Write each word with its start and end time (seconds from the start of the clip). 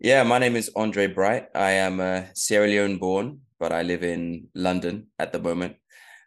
Yeah, 0.00 0.24
my 0.24 0.38
name 0.38 0.56
is 0.56 0.70
André 0.76 1.14
Bright. 1.14 1.48
I 1.54 1.70
am 1.72 2.00
a 2.00 2.26
Sierra 2.34 2.66
Leone 2.66 2.98
born, 2.98 3.40
but 3.60 3.72
I 3.72 3.82
live 3.82 4.02
in 4.02 4.48
London 4.54 5.06
at 5.20 5.32
the 5.32 5.38
moment. 5.38 5.76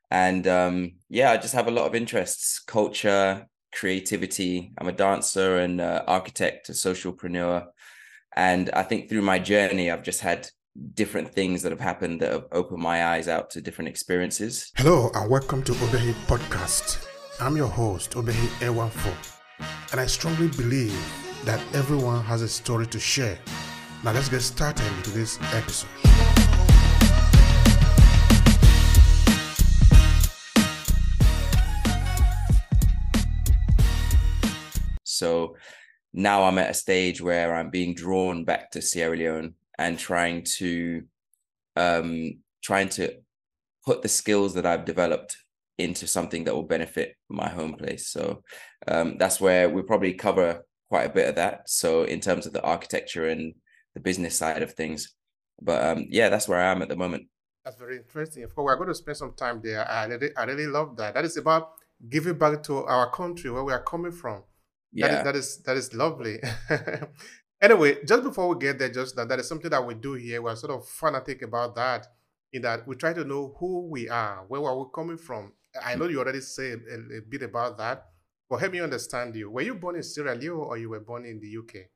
And 0.09 0.47
um, 0.47 0.93
yeah, 1.09 1.31
I 1.31 1.37
just 1.37 1.53
have 1.53 1.67
a 1.67 1.71
lot 1.71 1.85
of 1.85 1.93
interests, 1.93 2.59
culture, 2.59 3.45
creativity. 3.75 4.71
I'm 4.77 4.87
a 4.87 4.93
dancer 4.93 5.57
and 5.57 5.81
uh, 5.81 6.03
architect, 6.07 6.69
a 6.69 6.71
socialpreneur. 6.71 7.65
And 8.37 8.69
I 8.69 8.83
think 8.83 9.09
through 9.09 9.23
my 9.23 9.37
journey, 9.37 9.91
I've 9.91 10.03
just 10.03 10.21
had 10.21 10.49
different 10.93 11.33
things 11.33 11.61
that 11.63 11.73
have 11.73 11.81
happened 11.81 12.21
that 12.21 12.31
have 12.31 12.45
opened 12.53 12.81
my 12.81 13.07
eyes 13.07 13.27
out 13.27 13.49
to 13.51 13.61
different 13.61 13.89
experiences. 13.89 14.71
Hello 14.77 15.11
and 15.13 15.29
welcome 15.29 15.61
to 15.63 15.73
Obehi 15.73 16.13
Podcast. 16.25 17.05
I'm 17.41 17.57
your 17.57 17.67
host, 17.67 18.11
Obehi 18.11 18.47
Ewanfoh, 18.61 19.91
and 19.91 19.99
I 19.99 20.05
strongly 20.05 20.47
believe 20.47 21.26
that 21.47 21.63
everyone 21.73 22.21
has 22.25 22.41
a 22.41 22.47
story 22.47 22.85
to 22.85 22.99
share. 22.99 23.39
Now 24.03 24.11
let's 24.11 24.27
get 24.27 24.41
started 24.41 24.85
into 24.97 25.11
this 25.11 25.39
episode. 25.53 25.87
So 35.03 35.55
now 36.11 36.43
I'm 36.43 36.57
at 36.57 36.71
a 36.71 36.73
stage 36.73 37.21
where 37.21 37.55
I'm 37.55 37.69
being 37.69 37.93
drawn 37.93 38.43
back 38.43 38.69
to 38.71 38.81
Sierra 38.81 39.15
Leone 39.15 39.53
and 39.79 39.97
trying 39.97 40.43
to 40.57 41.03
um 41.77 42.41
trying 42.61 42.89
to 42.89 43.13
put 43.85 44.01
the 44.01 44.09
skills 44.09 44.53
that 44.55 44.65
I've 44.65 44.83
developed 44.83 45.37
into 45.77 46.07
something 46.07 46.43
that 46.43 46.53
will 46.53 46.63
benefit 46.63 47.15
my 47.29 47.47
home 47.47 47.75
place. 47.75 48.09
So 48.09 48.43
um, 48.85 49.17
that's 49.17 49.39
where 49.39 49.69
we'll 49.69 49.83
probably 49.83 50.13
cover 50.13 50.65
quite 50.89 51.05
a 51.05 51.13
bit 51.13 51.29
of 51.29 51.35
that. 51.35 51.69
So 51.69 52.03
in 52.03 52.19
terms 52.19 52.45
of 52.45 52.53
the 52.53 52.61
architecture 52.61 53.27
and 53.27 53.53
the 53.93 53.99
business 53.99 54.37
side 54.37 54.63
of 54.63 54.73
things, 54.73 55.13
but 55.61 55.83
um, 55.83 56.05
yeah, 56.09 56.29
that's 56.29 56.47
where 56.47 56.59
I 56.59 56.71
am 56.71 56.81
at 56.81 56.89
the 56.89 56.95
moment. 56.95 57.27
That's 57.63 57.77
very 57.77 57.97
interesting. 57.97 58.43
Of 58.43 58.55
course, 58.55 58.65
we're 58.65 58.75
going 58.77 58.89
to 58.89 58.95
spend 58.95 59.17
some 59.17 59.33
time 59.33 59.59
there. 59.63 59.89
I 59.89 60.05
really, 60.05 60.29
I 60.37 60.43
really 60.45 60.67
love 60.67 60.95
that. 60.97 61.15
That 61.15 61.25
is 61.25 61.35
about 61.37 61.71
giving 62.07 62.37
back 62.37 62.63
to 62.63 62.85
our 62.85 63.11
country 63.11 63.51
where 63.51 63.63
we 63.63 63.73
are 63.73 63.83
coming 63.83 64.11
from. 64.11 64.43
Yeah, 64.93 65.07
that 65.07 65.17
is 65.17 65.23
that 65.23 65.35
is, 65.35 65.57
that 65.63 65.77
is 65.77 65.93
lovely. 65.93 66.39
anyway, 67.61 67.97
just 68.05 68.23
before 68.23 68.47
we 68.47 68.59
get 68.59 68.79
there, 68.79 68.89
just 68.89 69.15
that 69.15 69.27
that 69.29 69.39
is 69.39 69.47
something 69.47 69.69
that 69.69 69.85
we 69.85 69.95
do 69.95 70.13
here. 70.13 70.41
We're 70.41 70.55
sort 70.55 70.71
of 70.71 70.87
fanatic 70.87 71.41
about 71.41 71.75
that. 71.75 72.07
In 72.53 72.61
that 72.61 72.87
we 72.87 72.95
try 72.95 73.11
to 73.11 73.25
know 73.25 73.53
who 73.59 73.89
we 73.89 74.07
are, 74.07 74.45
where 74.47 74.63
are 74.63 74.77
we 74.79 74.85
coming 74.95 75.17
from. 75.17 75.51
I 75.83 75.95
know 75.95 76.07
you 76.07 76.19
already 76.19 76.39
said 76.39 76.79
a, 76.89 77.17
a 77.17 77.21
bit 77.27 77.41
about 77.41 77.77
that, 77.77 78.05
but 78.49 78.57
help 78.57 78.71
me 78.71 78.81
understand 78.81 79.35
you. 79.35 79.49
Were 79.49 79.61
you 79.61 79.75
born 79.75 79.95
in 79.95 80.03
Sierra 80.03 80.35
Leone 80.35 80.59
or 80.59 80.77
you 80.77 80.89
were 80.89 80.99
born 80.99 81.25
in 81.25 81.39
the 81.39 81.57
UK? 81.57 81.87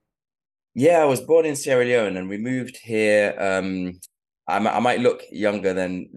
Yeah, 0.74 1.02
I 1.02 1.06
was 1.06 1.22
born 1.22 1.46
in 1.46 1.56
Sierra 1.56 1.86
Leone 1.86 2.18
and 2.18 2.30
we 2.30 2.38
moved 2.38 2.78
here. 2.78 3.36
Um, 3.38 4.00
I, 4.48 4.58
I 4.58 4.80
might 4.80 5.00
look 5.00 5.22
younger 5.32 5.74
than 5.74 6.10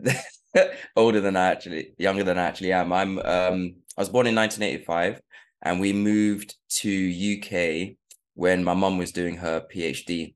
older 0.97 1.21
than 1.21 1.37
I 1.37 1.49
actually 1.49 1.95
younger 1.99 2.25
than 2.25 2.39
I 2.39 2.45
actually 2.45 2.73
am. 2.73 2.93
I'm 2.93 3.19
um, 3.19 3.75
I 3.97 4.01
was 4.01 4.09
born 4.09 4.27
in 4.27 4.35
1985 4.35 5.21
and 5.63 5.81
we 5.81 5.93
moved 5.93 6.57
to 6.69 7.39
UK 7.39 7.97
when 8.35 8.65
my 8.65 8.75
mum 8.75 8.99
was 8.99 9.13
doing 9.13 9.37
her 9.37 9.65
PhD 9.73 10.35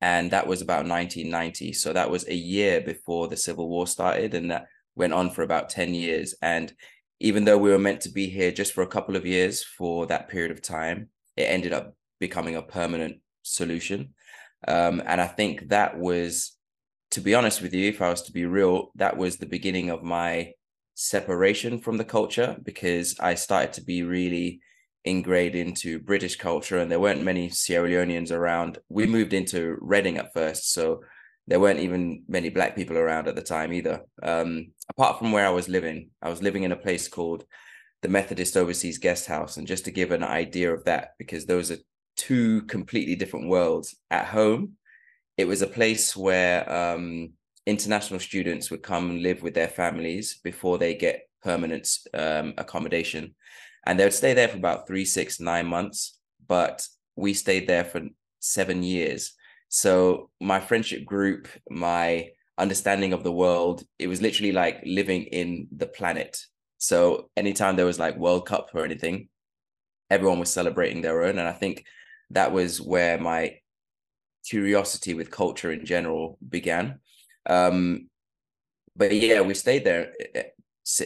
and 0.00 0.30
that 0.30 0.46
was 0.46 0.60
about 0.60 0.86
1990 0.86 1.72
so 1.72 1.92
that 1.92 2.10
was 2.10 2.28
a 2.28 2.34
year 2.34 2.80
before 2.80 3.28
the 3.28 3.36
civil 3.36 3.68
war 3.68 3.86
started 3.86 4.34
and 4.34 4.50
that 4.50 4.66
went 4.96 5.12
on 5.12 5.30
for 5.30 5.42
about 5.42 5.70
10 5.70 5.94
years 5.94 6.34
and 6.42 6.72
even 7.24 7.46
though 7.46 7.56
we 7.56 7.70
were 7.70 7.78
meant 7.78 8.02
to 8.02 8.10
be 8.10 8.28
here 8.28 8.52
just 8.52 8.74
for 8.74 8.82
a 8.82 8.94
couple 8.94 9.16
of 9.16 9.24
years 9.24 9.64
for 9.64 10.04
that 10.06 10.28
period 10.28 10.50
of 10.50 10.60
time 10.60 11.08
it 11.38 11.44
ended 11.44 11.72
up 11.72 11.96
becoming 12.20 12.54
a 12.54 12.62
permanent 12.62 13.16
solution. 13.42 14.14
Um, 14.68 15.02
and 15.04 15.20
i 15.20 15.26
think 15.26 15.68
that 15.68 15.98
was 15.98 16.56
to 17.10 17.20
be 17.20 17.34
honest 17.34 17.60
with 17.60 17.74
you 17.74 17.88
if 17.88 18.00
i 18.00 18.08
was 18.08 18.22
to 18.22 18.32
be 18.32 18.46
real 18.46 18.92
that 18.94 19.16
was 19.16 19.36
the 19.36 19.54
beginning 19.56 19.90
of 19.90 20.02
my 20.02 20.52
separation 20.94 21.80
from 21.80 21.98
the 21.98 22.10
culture 22.16 22.56
because 22.62 23.18
i 23.20 23.34
started 23.34 23.74
to 23.74 23.82
be 23.82 24.02
really 24.02 24.60
ingrained 25.04 25.54
into 25.54 25.98
british 25.98 26.36
culture 26.36 26.78
and 26.78 26.90
there 26.90 27.04
weren't 27.04 27.22
many 27.22 27.50
sierra 27.50 27.88
leoneans 27.88 28.32
around. 28.32 28.78
We 28.88 29.06
moved 29.06 29.34
into 29.34 29.76
reading 29.80 30.16
at 30.16 30.32
first 30.32 30.72
so 30.72 31.02
there 31.46 31.60
weren't 31.60 31.80
even 31.80 32.24
many 32.28 32.48
black 32.48 32.74
people 32.74 32.96
around 32.96 33.28
at 33.28 33.36
the 33.36 33.42
time 33.42 33.72
either. 33.72 34.02
Um, 34.22 34.72
apart 34.88 35.18
from 35.18 35.32
where 35.32 35.46
I 35.46 35.50
was 35.50 35.68
living, 35.68 36.10
I 36.22 36.30
was 36.30 36.42
living 36.42 36.62
in 36.62 36.72
a 36.72 36.76
place 36.76 37.06
called 37.08 37.44
the 38.02 38.08
Methodist 38.08 38.56
Overseas 38.56 38.98
Guest 38.98 39.26
House. 39.26 39.56
And 39.56 39.66
just 39.66 39.84
to 39.84 39.90
give 39.90 40.10
an 40.10 40.24
idea 40.24 40.72
of 40.72 40.84
that, 40.84 41.10
because 41.18 41.44
those 41.44 41.70
are 41.70 41.78
two 42.16 42.62
completely 42.62 43.14
different 43.14 43.48
worlds. 43.48 43.94
At 44.10 44.26
home, 44.26 44.72
it 45.36 45.46
was 45.46 45.62
a 45.62 45.66
place 45.66 46.16
where 46.16 46.70
um, 46.70 47.32
international 47.66 48.20
students 48.20 48.70
would 48.70 48.82
come 48.82 49.10
and 49.10 49.22
live 49.22 49.42
with 49.42 49.54
their 49.54 49.68
families 49.68 50.38
before 50.42 50.78
they 50.78 50.94
get 50.94 51.28
permanent 51.42 51.88
um, 52.14 52.54
accommodation. 52.56 53.34
And 53.84 53.98
they 53.98 54.04
would 54.04 54.14
stay 54.14 54.32
there 54.32 54.48
for 54.48 54.56
about 54.56 54.86
three, 54.86 55.04
six, 55.04 55.40
nine 55.40 55.66
months. 55.66 56.18
But 56.46 56.86
we 57.16 57.34
stayed 57.34 57.66
there 57.66 57.84
for 57.84 58.02
seven 58.40 58.82
years 58.82 59.34
so 59.74 60.30
my 60.40 60.60
friendship 60.60 61.04
group, 61.04 61.48
my 61.68 62.30
understanding 62.56 63.12
of 63.12 63.24
the 63.24 63.32
world, 63.32 63.82
it 63.98 64.06
was 64.06 64.22
literally 64.22 64.52
like 64.52 64.80
living 64.86 65.24
in 65.24 65.66
the 65.76 65.88
planet. 65.88 66.40
So 66.78 67.28
anytime 67.36 67.74
there 67.74 67.84
was 67.84 67.98
like 67.98 68.16
World 68.16 68.46
Cup 68.46 68.70
or 68.72 68.84
anything, 68.84 69.28
everyone 70.08 70.38
was 70.38 70.52
celebrating 70.52 71.02
their 71.02 71.24
own. 71.24 71.40
And 71.40 71.48
I 71.48 71.50
think 71.50 71.84
that 72.30 72.52
was 72.52 72.80
where 72.80 73.18
my 73.18 73.58
curiosity 74.48 75.12
with 75.12 75.32
culture 75.32 75.72
in 75.72 75.84
general 75.84 76.38
began. 76.48 77.00
Um, 77.46 78.08
but 78.94 79.12
yeah, 79.12 79.40
we 79.40 79.54
stayed 79.54 79.84
there 79.84 80.12
eh, 80.36 80.50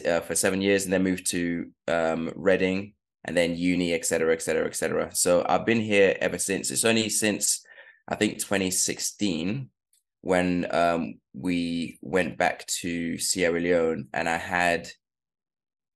uh, 0.07 0.19
for 0.19 0.35
seven 0.35 0.61
years 0.61 0.83
and 0.83 0.93
then 0.93 1.01
moved 1.01 1.25
to 1.31 1.71
um, 1.87 2.31
Reading 2.35 2.93
and 3.25 3.35
then 3.35 3.57
uni, 3.57 3.93
et 3.93 4.05
cetera, 4.05 4.31
et 4.31 4.43
cetera, 4.43 4.67
et 4.67 4.75
cetera. 4.75 5.09
So 5.15 5.43
I've 5.49 5.65
been 5.65 5.81
here 5.81 6.15
ever 6.21 6.37
since. 6.37 6.69
It's 6.69 6.85
only 6.85 7.09
since 7.09 7.65
I 8.09 8.15
think 8.15 8.39
2016 8.39 9.69
when 10.21 10.67
um, 10.71 11.13
we 11.33 11.99
went 12.01 12.37
back 12.37 12.65
to 12.65 13.17
Sierra 13.17 13.59
Leone 13.59 14.07
and 14.13 14.27
I 14.27 14.37
had 14.37 14.89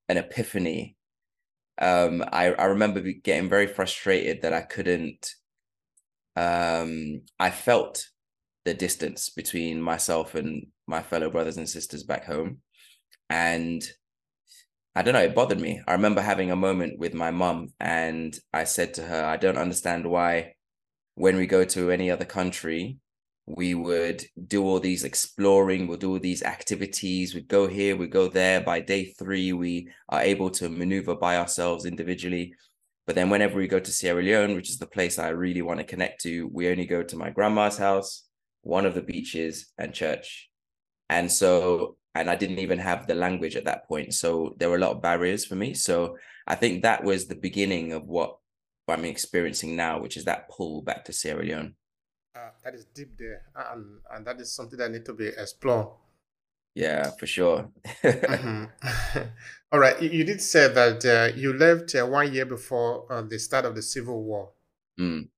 an 0.07 0.17
epiphany. 0.17 0.95
Um, 1.79 2.23
I, 2.31 2.53
I 2.53 2.65
remember 2.65 3.01
getting 3.01 3.49
very 3.49 3.67
frustrated 3.67 4.43
that 4.43 4.53
I 4.53 4.61
couldn't, 4.61 5.27
um, 6.35 7.21
I 7.39 7.49
felt 7.49 8.05
the 8.63 8.75
distance 8.75 9.29
between 9.29 9.81
myself 9.81 10.35
and 10.35 10.67
my 10.87 11.01
fellow 11.01 11.29
brothers 11.29 11.57
and 11.57 11.67
sisters 11.67 12.03
back 12.03 12.25
home. 12.25 12.59
And 13.29 13.83
I 14.95 15.01
don't 15.01 15.15
know, 15.15 15.23
it 15.23 15.35
bothered 15.35 15.59
me. 15.59 15.81
I 15.87 15.93
remember 15.93 16.21
having 16.21 16.51
a 16.51 16.55
moment 16.55 16.99
with 16.99 17.15
my 17.15 17.31
mum 17.31 17.69
and 17.79 18.37
I 18.53 18.65
said 18.65 18.93
to 18.95 19.01
her, 19.01 19.25
I 19.25 19.37
don't 19.37 19.57
understand 19.57 20.05
why 20.05 20.53
when 21.15 21.35
we 21.35 21.45
go 21.45 21.63
to 21.63 21.91
any 21.91 22.09
other 22.09 22.25
country, 22.25 22.97
we 23.45 23.75
would 23.75 24.25
do 24.47 24.63
all 24.63 24.79
these 24.79 25.03
exploring, 25.03 25.87
we'll 25.87 25.97
do 25.97 26.11
all 26.11 26.19
these 26.19 26.43
activities, 26.43 27.35
we'd 27.35 27.47
go 27.47 27.67
here, 27.67 27.95
we 27.95 28.07
go 28.07 28.29
there. 28.29 28.61
By 28.61 28.79
day 28.79 29.05
three, 29.05 29.51
we 29.51 29.89
are 30.09 30.21
able 30.21 30.49
to 30.51 30.69
maneuver 30.69 31.15
by 31.15 31.37
ourselves 31.37 31.85
individually. 31.85 32.53
But 33.05 33.15
then 33.15 33.29
whenever 33.29 33.57
we 33.57 33.67
go 33.67 33.79
to 33.79 33.91
Sierra 33.91 34.23
Leone, 34.23 34.55
which 34.55 34.69
is 34.69 34.77
the 34.77 34.87
place 34.87 35.19
I 35.19 35.29
really 35.29 35.61
want 35.61 35.79
to 35.79 35.85
connect 35.85 36.21
to, 36.21 36.47
we 36.53 36.69
only 36.69 36.85
go 36.85 37.03
to 37.03 37.17
my 37.17 37.31
grandma's 37.31 37.77
house, 37.77 38.23
one 38.61 38.85
of 38.85 38.93
the 38.93 39.01
beaches, 39.01 39.73
and 39.77 39.93
church. 39.93 40.49
And 41.09 41.29
so, 41.29 41.97
and 42.15 42.29
I 42.29 42.35
didn't 42.35 42.59
even 42.59 42.79
have 42.79 43.05
the 43.05 43.15
language 43.15 43.57
at 43.57 43.65
that 43.65 43.87
point. 43.89 44.13
So 44.13 44.55
there 44.57 44.69
were 44.69 44.77
a 44.77 44.79
lot 44.79 44.91
of 44.91 45.01
barriers 45.01 45.43
for 45.43 45.55
me. 45.55 45.73
So 45.73 46.15
I 46.47 46.55
think 46.55 46.83
that 46.83 47.03
was 47.03 47.27
the 47.27 47.35
beginning 47.35 47.91
of 47.91 48.03
what 48.03 48.37
I'm 48.87 49.05
experiencing 49.05 49.75
now, 49.75 49.99
which 49.99 50.17
is 50.17 50.25
that 50.25 50.49
pull 50.49 50.81
back 50.81 51.05
to 51.05 51.13
Sierra 51.13 51.43
Leone. 51.43 51.75
Uh, 52.35 52.49
that 52.63 52.73
is 52.73 52.85
deep 52.85 53.17
there, 53.17 53.43
and 53.55 53.99
and 54.11 54.25
that 54.25 54.41
is 54.41 54.51
something 54.51 54.77
that 54.79 54.91
need 54.91 55.05
to 55.05 55.13
be 55.13 55.27
explored. 55.27 55.87
Yeah, 56.75 57.11
for 57.11 57.27
sure. 57.27 57.69
mm-hmm. 58.03 58.65
All 59.71 59.79
right, 59.79 60.01
you, 60.01 60.09
you, 60.09 60.23
did 60.23 60.41
say 60.41 60.67
that 60.73 61.05
uh, 61.05 61.35
you 61.35 61.53
left 61.53 61.93
uh, 61.95 62.05
one 62.05 62.33
year 62.33 62.45
before 62.45 63.05
uh, 63.11 63.21
the 63.21 63.37
start 63.37 63.65
of 63.65 63.75
the 63.75 63.81
Civil 63.81 64.23
War. 64.23 64.49
Mm. 64.99 65.29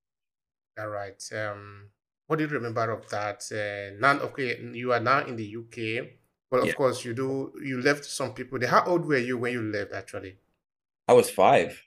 All 0.79 0.87
right. 0.87 1.21
Um, 1.33 1.89
what 2.27 2.37
do 2.37 2.45
you 2.45 2.49
remember 2.49 2.89
of 2.91 3.09
that? 3.09 3.43
Uh, 3.51 3.99
now, 3.99 4.19
okay, 4.23 4.59
you 4.73 4.93
are 4.93 4.99
now 4.99 5.25
in 5.25 5.35
the 5.35 5.55
UK, 5.57 6.07
but 6.49 6.61
of 6.61 6.67
yeah. 6.67 6.73
course 6.73 7.03
you 7.05 7.13
do. 7.13 7.51
You 7.61 7.81
left 7.81 8.05
some 8.05 8.33
people 8.33 8.57
there. 8.57 8.69
How 8.69 8.83
old 8.85 9.05
were 9.05 9.17
you 9.17 9.37
when 9.37 9.53
you 9.53 9.61
left? 9.61 9.93
Actually, 9.93 10.37
I 11.07 11.13
was 11.13 11.29
five. 11.29 11.81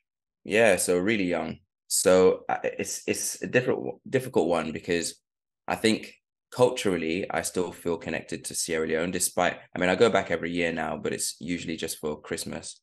Yeah, 0.48 0.76
so 0.76 0.96
really 0.98 1.24
young. 1.24 1.58
So 1.88 2.44
it's 2.64 3.02
it's 3.06 3.42
a 3.42 3.46
different 3.46 4.00
difficult 4.08 4.48
one 4.48 4.72
because 4.72 5.20
I 5.66 5.74
think 5.76 6.14
culturally 6.50 7.30
I 7.30 7.42
still 7.42 7.70
feel 7.72 7.98
connected 7.98 8.44
to 8.46 8.54
Sierra 8.54 8.86
Leone 8.86 9.10
despite 9.10 9.58
I 9.74 9.78
mean 9.78 9.90
I 9.90 9.94
go 9.94 10.08
back 10.10 10.30
every 10.30 10.50
year 10.50 10.72
now 10.72 10.96
but 10.96 11.12
it's 11.12 11.36
usually 11.40 11.76
just 11.76 11.98
for 11.98 12.20
Christmas. 12.20 12.80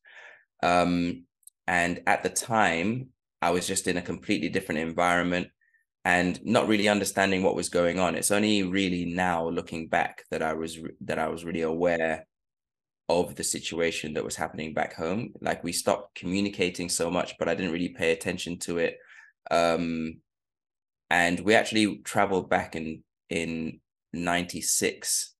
Um 0.62 1.26
and 1.66 2.02
at 2.06 2.22
the 2.22 2.30
time 2.30 3.10
I 3.42 3.50
was 3.50 3.66
just 3.66 3.88
in 3.88 3.96
a 3.96 4.02
completely 4.02 4.48
different 4.48 4.80
environment. 4.80 5.48
and 6.06 6.40
not 6.44 6.68
really 6.68 6.88
understanding 6.88 7.42
what 7.44 7.56
was 7.56 7.68
going 7.70 7.98
on. 8.00 8.14
It's 8.16 8.30
only 8.32 8.62
really 8.64 9.04
now 9.06 9.48
looking 9.50 9.88
back 9.88 10.24
that 10.30 10.42
I 10.42 10.54
was 10.54 10.78
that 11.08 11.18
I 11.18 11.28
was 11.28 11.44
really 11.44 11.62
aware 11.62 12.26
of 13.08 13.36
the 13.36 13.44
situation 13.44 14.14
that 14.14 14.24
was 14.24 14.36
happening 14.36 14.74
back 14.74 14.94
home. 14.94 15.32
Like 15.40 15.62
we 15.62 15.72
stopped 15.72 16.14
communicating 16.14 16.88
so 16.88 17.10
much, 17.10 17.34
but 17.38 17.48
I 17.48 17.54
didn't 17.54 17.72
really 17.72 17.90
pay 17.90 18.12
attention 18.12 18.58
to 18.60 18.78
it. 18.78 18.98
Um, 19.50 20.20
and 21.10 21.40
we 21.40 21.54
actually 21.54 21.98
traveled 21.98 22.50
back 22.50 22.76
in 22.76 23.02
in 23.30 23.80
96 24.12 25.34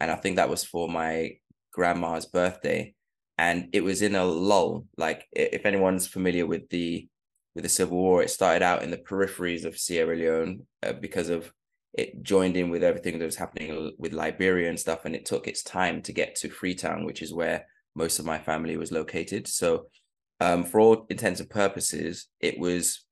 and 0.00 0.10
i 0.10 0.14
think 0.14 0.36
that 0.36 0.48
was 0.48 0.64
for 0.64 0.88
my 0.88 1.32
grandma's 1.72 2.26
birthday 2.26 2.94
and 3.38 3.68
it 3.72 3.82
was 3.82 4.02
in 4.02 4.14
a 4.14 4.24
lull 4.24 4.86
like 4.96 5.26
if 5.32 5.66
anyone's 5.66 6.06
familiar 6.06 6.46
with 6.46 6.68
the 6.70 7.08
with 7.54 7.64
the 7.64 7.68
civil 7.68 7.98
war 7.98 8.22
it 8.22 8.30
started 8.30 8.62
out 8.62 8.82
in 8.82 8.90
the 8.90 8.96
peripheries 8.96 9.64
of 9.64 9.78
sierra 9.78 10.16
leone 10.16 10.66
uh, 10.82 10.92
because 10.92 11.28
of 11.28 11.52
it 11.94 12.22
joined 12.22 12.56
in 12.56 12.70
with 12.70 12.82
everything 12.82 13.18
that 13.18 13.24
was 13.24 13.36
happening 13.36 13.92
with 13.98 14.12
liberia 14.12 14.68
and 14.68 14.78
stuff 14.78 15.04
and 15.04 15.14
it 15.14 15.24
took 15.24 15.46
its 15.46 15.62
time 15.62 16.02
to 16.02 16.12
get 16.12 16.34
to 16.34 16.50
freetown 16.50 17.04
which 17.04 17.22
is 17.22 17.32
where 17.32 17.64
most 17.94 18.18
of 18.18 18.26
my 18.26 18.38
family 18.38 18.76
was 18.76 18.92
located 18.92 19.46
so 19.46 19.86
um, 20.40 20.64
for 20.64 20.80
all 20.80 21.06
intents 21.08 21.40
and 21.40 21.48
purposes 21.48 22.26
it 22.40 22.58
was 22.58 23.04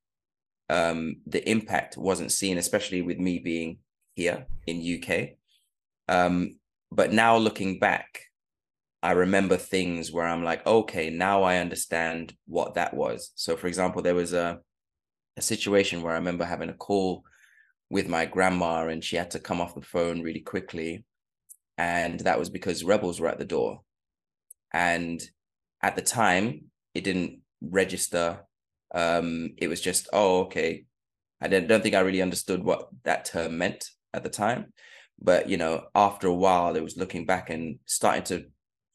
um, 0.69 1.17
the 1.27 1.49
impact 1.49 1.97
wasn't 1.97 2.33
seen 2.33 2.59
especially 2.59 3.03
with 3.03 3.19
me 3.19 3.39
being 3.39 3.79
here 4.15 4.47
in 4.67 4.99
uk 4.99 5.29
um, 6.09 6.57
but 6.91 7.13
now 7.13 7.37
looking 7.37 7.79
back 7.79 8.21
I 9.05 9.13
remember 9.13 9.57
things 9.57 10.13
where 10.13 10.29
I'm 10.29 10.45
like, 10.45 10.65
okay, 10.65 11.11
now 11.11 11.43
I 11.43 11.57
understand 11.57 12.35
what 12.47 12.75
that 12.75 12.95
was. 12.95 13.33
So, 13.35 13.57
for 13.57 13.67
example, 13.67 14.01
there 14.01 14.15
was 14.15 14.33
a 14.33 14.61
a 15.37 15.43
situation 15.43 16.03
where 16.03 16.13
I 16.13 16.19
remember 16.19 16.45
having 16.45 16.69
a 16.69 16.75
call 16.75 17.25
with 17.93 18.09
my 18.09 18.25
grandma, 18.25 18.89
and 18.89 19.05
she 19.05 19.17
had 19.17 19.33
to 19.33 19.39
come 19.39 19.61
off 19.61 19.75
the 19.75 19.83
phone 19.83 20.23
really 20.23 20.41
quickly, 20.41 21.05
and 21.77 22.21
that 22.21 22.39
was 22.39 22.49
because 22.49 22.83
rebels 22.83 23.21
were 23.21 23.29
at 23.29 23.39
the 23.39 23.45
door. 23.45 23.83
And 24.73 25.23
at 25.83 25.95
the 25.95 26.01
time, 26.01 26.71
it 26.95 27.05
didn't 27.05 27.41
register. 27.61 28.47
Um, 28.95 29.51
it 29.59 29.69
was 29.69 29.83
just, 29.83 30.09
oh, 30.11 30.45
okay. 30.45 30.87
I 31.43 31.49
don't, 31.49 31.83
think 31.83 31.95
I 31.95 32.01
really 32.01 32.23
understood 32.23 32.65
what 32.65 32.89
that 33.05 33.27
term 33.27 33.59
meant 33.59 33.91
at 34.15 34.23
the 34.23 34.31
time. 34.31 34.73
But 35.21 35.51
you 35.51 35.59
know, 35.59 35.85
after 35.95 36.29
a 36.29 36.35
while, 36.35 36.77
it 36.77 36.83
was 36.83 36.97
looking 36.97 37.27
back 37.27 37.51
and 37.51 37.79
starting 37.85 38.25
to 38.25 38.47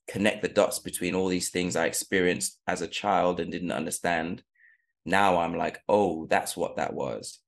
connect 0.07 0.41
the 0.41 0.47
dots 0.47 0.79
between 0.79 1.13
all 1.13 1.27
these 1.27 1.51
things 1.51 1.75
I 1.75 1.85
experienced 1.85 2.59
as 2.65 2.81
a 2.81 2.87
child 2.87 3.39
and 3.39 3.51
didn't 3.51 3.71
understand. 3.71 4.41
Now 5.05 5.37
I'm 5.37 5.55
like, 5.55 5.81
oh, 5.87 6.25
that's 6.25 6.57
what 6.57 6.77
that 6.77 6.95
was. 6.95 7.39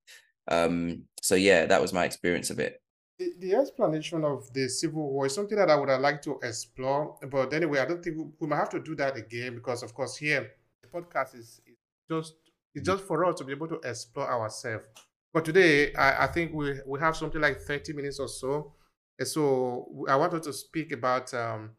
Um, 0.50 1.04
so 1.22 1.36
yeah, 1.36 1.66
that 1.66 1.81
was 1.81 1.94
my 1.94 2.06
experience 2.06 2.50
of 2.50 2.60
it. 2.60 2.81
The, 3.18 3.34
the 3.40 3.56
explanation 3.56 4.24
of 4.24 4.51
the 4.54 4.68
Civil 4.68 5.10
War 5.12 5.25
is 5.25 5.36
something 5.36 5.57
that 5.57 5.69
I 5.69 5.75
would 5.75 5.90
have 5.90 6.01
liked 6.01 6.24
to 6.25 6.40
explore. 6.42 7.18
But 7.30 7.54
anyway, 7.54 7.80
I 7.80 7.86
don't 7.86 8.04
think 8.04 8.18
we, 8.18 8.25
we 8.40 8.48
might 8.48 8.57
have 8.57 8.69
to 8.69 8.80
do 8.80 8.96
that 8.96 9.16
again 9.16 9.56
because, 9.56 9.84
of 9.84 9.94
course, 9.94 10.18
here 10.18 10.51
the 10.81 10.88
podcast 10.88 11.36
is, 11.36 11.62
is 11.66 11.78
just 12.10 12.34
it's 12.75 12.86
just 12.86 13.04
for 13.04 13.25
us 13.25 13.36
to 13.40 13.44
be 13.44 13.54
able 13.54 13.68
to 13.68 13.80
explore 13.84 14.30
ourselves. 14.30 14.86
But 15.34 15.46
today, 15.46 15.94
I, 15.94 16.24
I 16.24 16.28
think 16.28 16.54
we 16.54 16.80
we 16.86 17.00
have 17.00 17.16
something 17.16 17.42
like 17.42 17.60
30 17.62 17.94
minutes 17.94 18.19
or 18.19 18.28
so. 18.28 18.74
And 19.18 19.28
so 19.28 20.06
I 20.07 20.16
wanted 20.16 20.44
to 20.44 20.54
speak 20.54 20.94
about 20.94 21.34
um, 21.34 21.72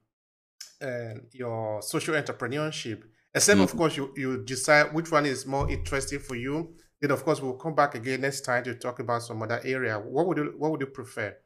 uh, 0.82 1.14
your 1.32 1.80
social 1.82 2.14
entrepreneurship. 2.14 3.02
Except, 3.34 3.56
mm-hmm. 3.56 3.64
of 3.64 3.76
course, 3.76 3.96
you, 3.96 4.12
you 4.16 4.44
decide 4.44 4.92
which 4.92 5.10
one 5.10 5.24
is 5.24 5.46
more 5.46 5.70
interesting 5.70 6.18
for 6.18 6.34
you. 6.34 6.74
Then, 7.00 7.10
of 7.10 7.24
course, 7.24 7.40
we'll 7.40 7.54
come 7.54 7.74
back 7.74 7.94
again 7.94 8.20
next 8.20 8.42
time 8.42 8.64
to 8.64 8.74
talk 8.74 8.98
about 8.98 9.22
some 9.22 9.42
other 9.42 9.60
area. 9.64 9.98
What 9.98 10.26
would 10.26 10.36
you 10.36 10.54
What 10.58 10.70
would 10.70 10.80
you 10.80 10.86
prefer? 10.86 11.36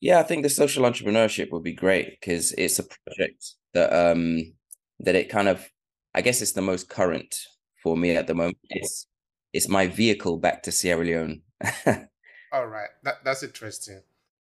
Yeah, 0.00 0.18
I 0.18 0.24
think 0.24 0.42
the 0.42 0.50
social 0.50 0.84
entrepreneurship 0.84 1.50
would 1.50 1.62
be 1.62 1.72
great 1.72 2.20
because 2.20 2.52
it's 2.52 2.78
a 2.78 2.84
project 2.84 3.54
that 3.72 3.92
um 3.92 4.54
that 5.00 5.14
it 5.14 5.28
kind 5.28 5.48
of 5.48 5.70
I 6.14 6.20
guess 6.20 6.42
it's 6.42 6.52
the 6.52 6.62
most 6.62 6.88
current 6.88 7.34
for 7.82 7.96
me 7.96 8.10
at 8.16 8.26
the 8.26 8.34
moment. 8.34 8.58
It's 8.68 9.06
it's 9.52 9.68
my 9.68 9.86
vehicle 9.86 10.38
back 10.38 10.62
to 10.64 10.72
Sierra 10.72 11.04
Leone. 11.04 11.42
All 12.52 12.66
right, 12.66 12.88
that, 13.04 13.24
that's 13.24 13.42
interesting. 13.42 14.02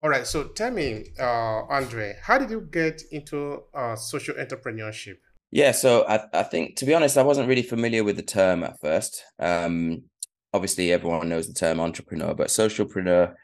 All 0.03 0.09
right. 0.09 0.27
So 0.27 0.45
tell 0.45 0.71
me, 0.71 1.13
uh, 1.19 1.67
André, 1.69 2.15
how 2.23 2.39
did 2.39 2.51
you 2.51 2.63
get 2.63 3.03
into 3.13 3.65
uh, 3.75 3.97
social 3.97 4.35
entrepreneurship? 4.35 5.19
Yeah. 5.51 5.73
So 5.73 6.07
I, 6.09 6.21
I 6.33 6.43
think, 6.45 6.77
to 6.77 6.87
be 6.87 6.95
honest, 6.95 7.19
I 7.19 7.23
wasn't 7.23 7.49
really 7.49 7.63
familiar 7.63 8.03
with 8.03 8.17
the 8.17 8.23
term 8.23 8.65
at 8.65 8.81
first. 8.81 9.23
Um, 9.39 10.05
obviously, 10.53 10.93
everyone 10.93 11.29
knows 11.29 11.47
the 11.47 11.55
term 11.55 11.81
entrepreneur, 11.81 12.35
but 12.35 12.49
socialpreneur, 12.49 13.35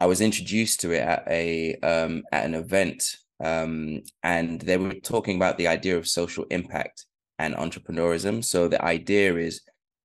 I 0.00 0.06
was 0.06 0.20
introduced 0.20 0.80
to 0.80 0.92
it 0.92 1.00
at 1.00 1.24
a 1.28 1.74
um, 1.76 2.22
at 2.32 2.44
an 2.44 2.54
event, 2.54 3.16
um, 3.42 4.02
and 4.22 4.60
they 4.60 4.76
were 4.76 4.94
talking 4.94 5.36
about 5.36 5.58
the 5.58 5.68
idea 5.68 5.96
of 5.96 6.06
social 6.06 6.44
impact 6.50 7.06
and 7.38 7.54
entrepreneurism. 7.54 8.44
So 8.44 8.68
the 8.68 8.82
idea 8.84 9.36
is 9.36 9.62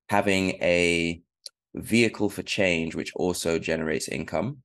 having 0.09 0.51
a 0.61 1.21
vehicle 1.75 2.29
for 2.29 2.43
change, 2.43 2.95
which 2.95 3.13
also 3.15 3.59
generates 3.59 4.07
income. 4.07 4.57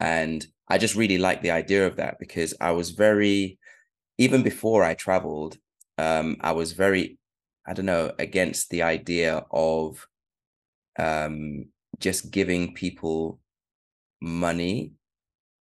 And 0.00 0.44
I 0.68 0.78
just 0.78 0.96
really 0.96 1.18
like 1.18 1.42
the 1.42 1.52
idea 1.52 1.86
of 1.86 1.96
that 1.96 2.18
because 2.18 2.54
I 2.60 2.72
was 2.72 2.90
very, 2.90 3.58
even 4.18 4.42
before 4.42 4.82
I 4.82 4.94
traveled, 4.94 5.56
um, 5.98 6.36
I 6.40 6.52
was 6.52 6.72
very, 6.72 7.18
I 7.66 7.72
don't 7.72 7.86
know, 7.86 8.12
against 8.18 8.70
the 8.70 8.82
idea 8.82 9.44
of 9.50 10.06
um, 10.98 11.66
just 11.98 12.30
giving 12.30 12.74
people 12.74 13.40
money 14.20 14.92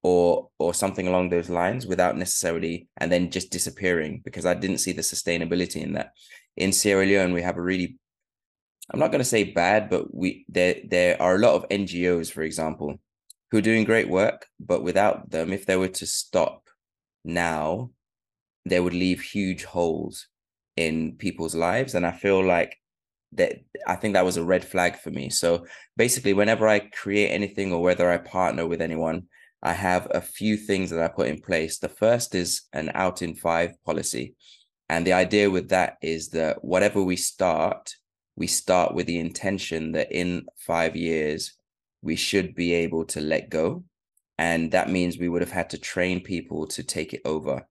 or 0.04 0.50
or 0.60 0.74
something 0.74 1.08
along 1.08 1.30
those 1.30 1.50
lines 1.50 1.86
without 1.86 2.18
necessarily 2.18 2.88
and 2.98 3.12
then 3.12 3.30
just 3.30 3.52
disappearing 3.52 4.22
because 4.24 4.46
I 4.46 4.54
didn't 4.54 4.78
see 4.78 4.92
the 4.94 5.02
sustainability 5.02 5.82
in 5.82 5.94
that. 5.94 6.14
In 6.56 6.72
Sierra 6.72 7.06
Leone, 7.06 7.34
we 7.34 7.42
have 7.42 7.58
a 7.58 7.62
really 7.62 7.98
I'm 8.90 9.00
not 9.00 9.12
going 9.12 9.20
to 9.20 9.26
say 9.26 9.44
bad, 9.44 9.90
but 9.90 10.14
we 10.14 10.46
there 10.48 10.76
there 10.88 11.22
are 11.22 11.36
a 11.36 11.40
lot 11.40 11.56
of 11.56 11.70
NGOs, 11.70 12.32
for 12.32 12.44
example, 12.44 13.00
who 13.52 13.58
are 13.58 13.62
doing 13.70 13.84
great 13.84 14.10
work, 14.10 14.48
but 14.60 14.84
without 14.84 15.30
them, 15.30 15.52
if 15.52 15.66
they 15.66 15.76
were 15.76 15.90
to 15.90 16.06
stop 16.06 16.64
now, 17.26 17.92
they 18.66 18.80
would 18.80 18.94
leave 18.94 19.22
huge 19.22 19.66
holes 19.66 20.28
in 20.78 21.16
people's 21.18 21.56
lives. 21.56 21.96
And 21.96 22.06
I 22.06 22.12
feel 22.12 22.46
like 22.46 22.78
that 23.38 23.60
I 23.88 23.96
think 23.96 24.14
that 24.14 24.26
was 24.26 24.38
a 24.38 24.44
red 24.44 24.66
flag 24.66 24.98
for 24.98 25.10
me. 25.12 25.30
So 25.30 25.66
basically, 25.96 26.34
whenever 26.34 26.68
I 26.68 26.80
create 26.80 27.30
anything 27.30 27.72
or 27.72 27.82
whether 27.82 28.10
I 28.10 28.18
partner 28.18 28.68
with 28.68 28.82
anyone, 28.82 29.24
I 29.64 29.74
have 29.74 30.08
a 30.12 30.22
few 30.22 30.58
things 30.58 30.90
that 30.90 31.02
I 31.02 31.08
put 31.08 31.28
in 31.28 31.42
place. 31.42 31.80
The 31.80 31.90
first 31.90 32.36
is 32.36 32.64
an 32.74 32.92
out 32.94 33.22
in 33.22 33.36
five 33.36 33.72
policy. 33.86 34.36
And 34.90 35.06
the 35.06 35.14
idea 35.14 35.50
with 35.50 35.70
that 35.70 35.98
is 36.02 36.30
that 36.30 36.64
whatever 36.64 37.02
we 37.02 37.16
start, 37.16 37.94
we 38.36 38.48
start 38.48 38.94
with 38.94 39.08
the 39.08 39.20
intention 39.20 39.94
that 39.94 40.12
in 40.12 40.46
five 40.58 40.96
years, 40.96 41.54
we 42.02 42.16
should 42.16 42.56
be 42.56 42.74
able 42.74 43.06
to 43.06 43.20
let 43.20 43.50
go. 43.50 43.84
And 44.38 44.72
that 44.72 44.90
means 44.90 45.18
we 45.18 45.30
would 45.30 45.42
have 45.42 45.52
had 45.52 45.72
to 45.72 45.78
train 45.78 46.22
people 46.22 46.68
to 46.68 46.84
take 46.84 47.14
it 47.14 47.22
over. 47.26 47.68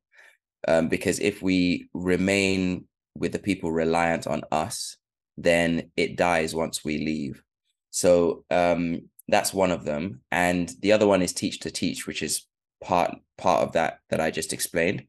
Um, 0.66 0.88
because 0.88 1.20
if 1.20 1.40
we 1.40 1.88
remain 1.94 2.86
with 3.14 3.32
the 3.32 3.38
people 3.38 3.70
reliant 3.70 4.26
on 4.26 4.42
us, 4.50 4.96
then 5.36 5.90
it 5.96 6.16
dies 6.16 6.54
once 6.54 6.84
we 6.84 6.98
leave. 6.98 7.42
So 7.90 8.44
um, 8.50 9.08
that's 9.28 9.54
one 9.54 9.70
of 9.70 9.84
them. 9.84 10.20
And 10.30 10.72
the 10.80 10.92
other 10.92 11.06
one 11.06 11.22
is 11.22 11.32
teach 11.32 11.60
to 11.60 11.70
teach, 11.70 12.06
which 12.06 12.22
is 12.22 12.46
part 12.82 13.16
part 13.38 13.62
of 13.62 13.72
that 13.72 13.98
that 14.10 14.20
I 14.20 14.30
just 14.30 14.52
explained. 14.52 15.04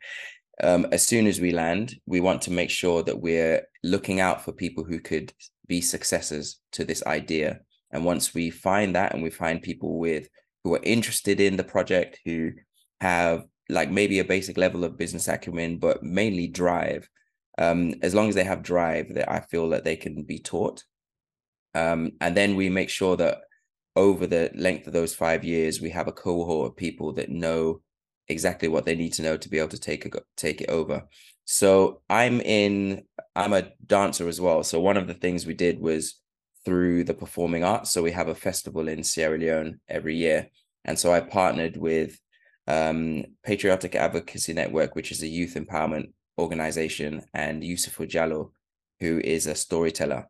Um, 0.64 0.88
as 0.92 1.06
soon 1.06 1.28
as 1.28 1.40
we 1.40 1.52
land, 1.52 1.96
we 2.06 2.20
want 2.20 2.42
to 2.44 2.52
make 2.52 2.70
sure 2.70 3.04
that 3.04 3.22
we're 3.22 3.62
looking 3.84 4.20
out 4.20 4.44
for 4.44 4.52
people 4.52 4.84
who 4.84 5.00
could 5.00 5.34
be 5.68 5.82
successors 5.82 6.60
to 6.72 6.84
this 6.84 7.06
idea 7.06 7.60
and 7.92 8.04
once 8.04 8.34
we 8.34 8.50
find 8.50 8.96
that 8.96 9.14
and 9.14 9.24
we 9.24 9.30
find 9.30 9.62
people 9.62 9.98
with 9.98 10.28
who 10.64 10.76
are 10.76 10.84
interested 10.84 11.40
in 11.40 11.58
the 11.58 11.64
project, 11.64 12.20
who 12.26 12.52
have 13.00 13.46
like 13.70 13.90
maybe 13.90 14.20
a 14.20 14.26
basic 14.26 14.58
level 14.58 14.84
of 14.84 14.98
business 14.98 15.28
acumen, 15.28 15.78
but 15.78 16.04
mainly 16.04 16.48
drive, 16.48 17.08
um, 17.58 17.96
as 18.02 18.14
long 18.14 18.30
as 18.30 18.36
they 18.36 18.44
have 18.44 18.64
drive, 18.64 19.14
that 19.14 19.32
I 19.32 19.40
feel 19.40 19.70
that 19.70 19.84
they 19.84 19.96
can 19.96 20.24
be 20.24 20.40
taught. 20.40 20.84
Um, 21.74 22.12
and 22.22 22.36
then 22.36 22.56
we 22.56 22.70
make 22.70 22.90
sure 22.90 23.18
that 23.18 23.40
over 23.96 24.28
the 24.28 24.52
length 24.56 24.88
of 24.88 24.94
those 24.94 25.16
five 25.16 25.44
years, 25.44 25.82
we 25.82 25.90
have 25.90 26.08
a 26.08 26.12
cohort 26.12 26.70
of 26.70 26.78
people 26.78 27.14
that 27.14 27.30
know 27.30 27.82
exactly 28.28 28.68
what 28.68 28.86
they 28.86 28.96
need 28.96 29.14
to 29.14 29.24
know 29.24 29.38
to 29.38 29.50
be 29.50 29.58
able 29.58 29.70
to 29.70 29.80
take 29.80 30.06
a, 30.06 30.10
take 30.36 30.62
it 30.62 30.70
over. 30.70 31.04
So 31.46 32.02
I'm 32.10 32.42
in. 32.42 33.04
I'm 33.36 33.54
a 33.54 33.70
dancer 33.86 34.28
as 34.28 34.42
well. 34.42 34.64
So 34.64 34.80
one 34.80 34.98
of 34.98 35.08
the 35.08 35.14
things 35.14 35.46
we 35.46 35.54
did 35.54 35.80
was 35.80 36.20
through 36.66 37.06
the 37.06 37.14
performing 37.14 37.64
arts. 37.64 37.92
So 37.92 38.04
we 38.04 38.12
have 38.12 38.28
a 38.28 38.36
festival 38.36 38.88
in 38.88 39.04
Sierra 39.04 39.38
Leone 39.38 39.80
every 39.88 40.16
year. 40.16 40.50
And 40.84 41.00
so 41.00 41.14
I 41.14 41.22
partnered 41.22 41.78
with 41.78 42.20
um, 42.68 43.24
Patriotic 43.46 43.96
Advocacy 43.96 44.54
Network, 44.54 44.96
which 44.96 45.12
is 45.12 45.24
a 45.24 45.28
youth 45.28 45.56
empowerment 45.56 46.12
organization, 46.38 47.24
and 47.34 47.64
Yusufu 47.64 48.10
Jallo, 48.10 48.52
who 49.00 49.20
is 49.24 49.48
a 49.48 49.56
storyteller. 49.56 50.28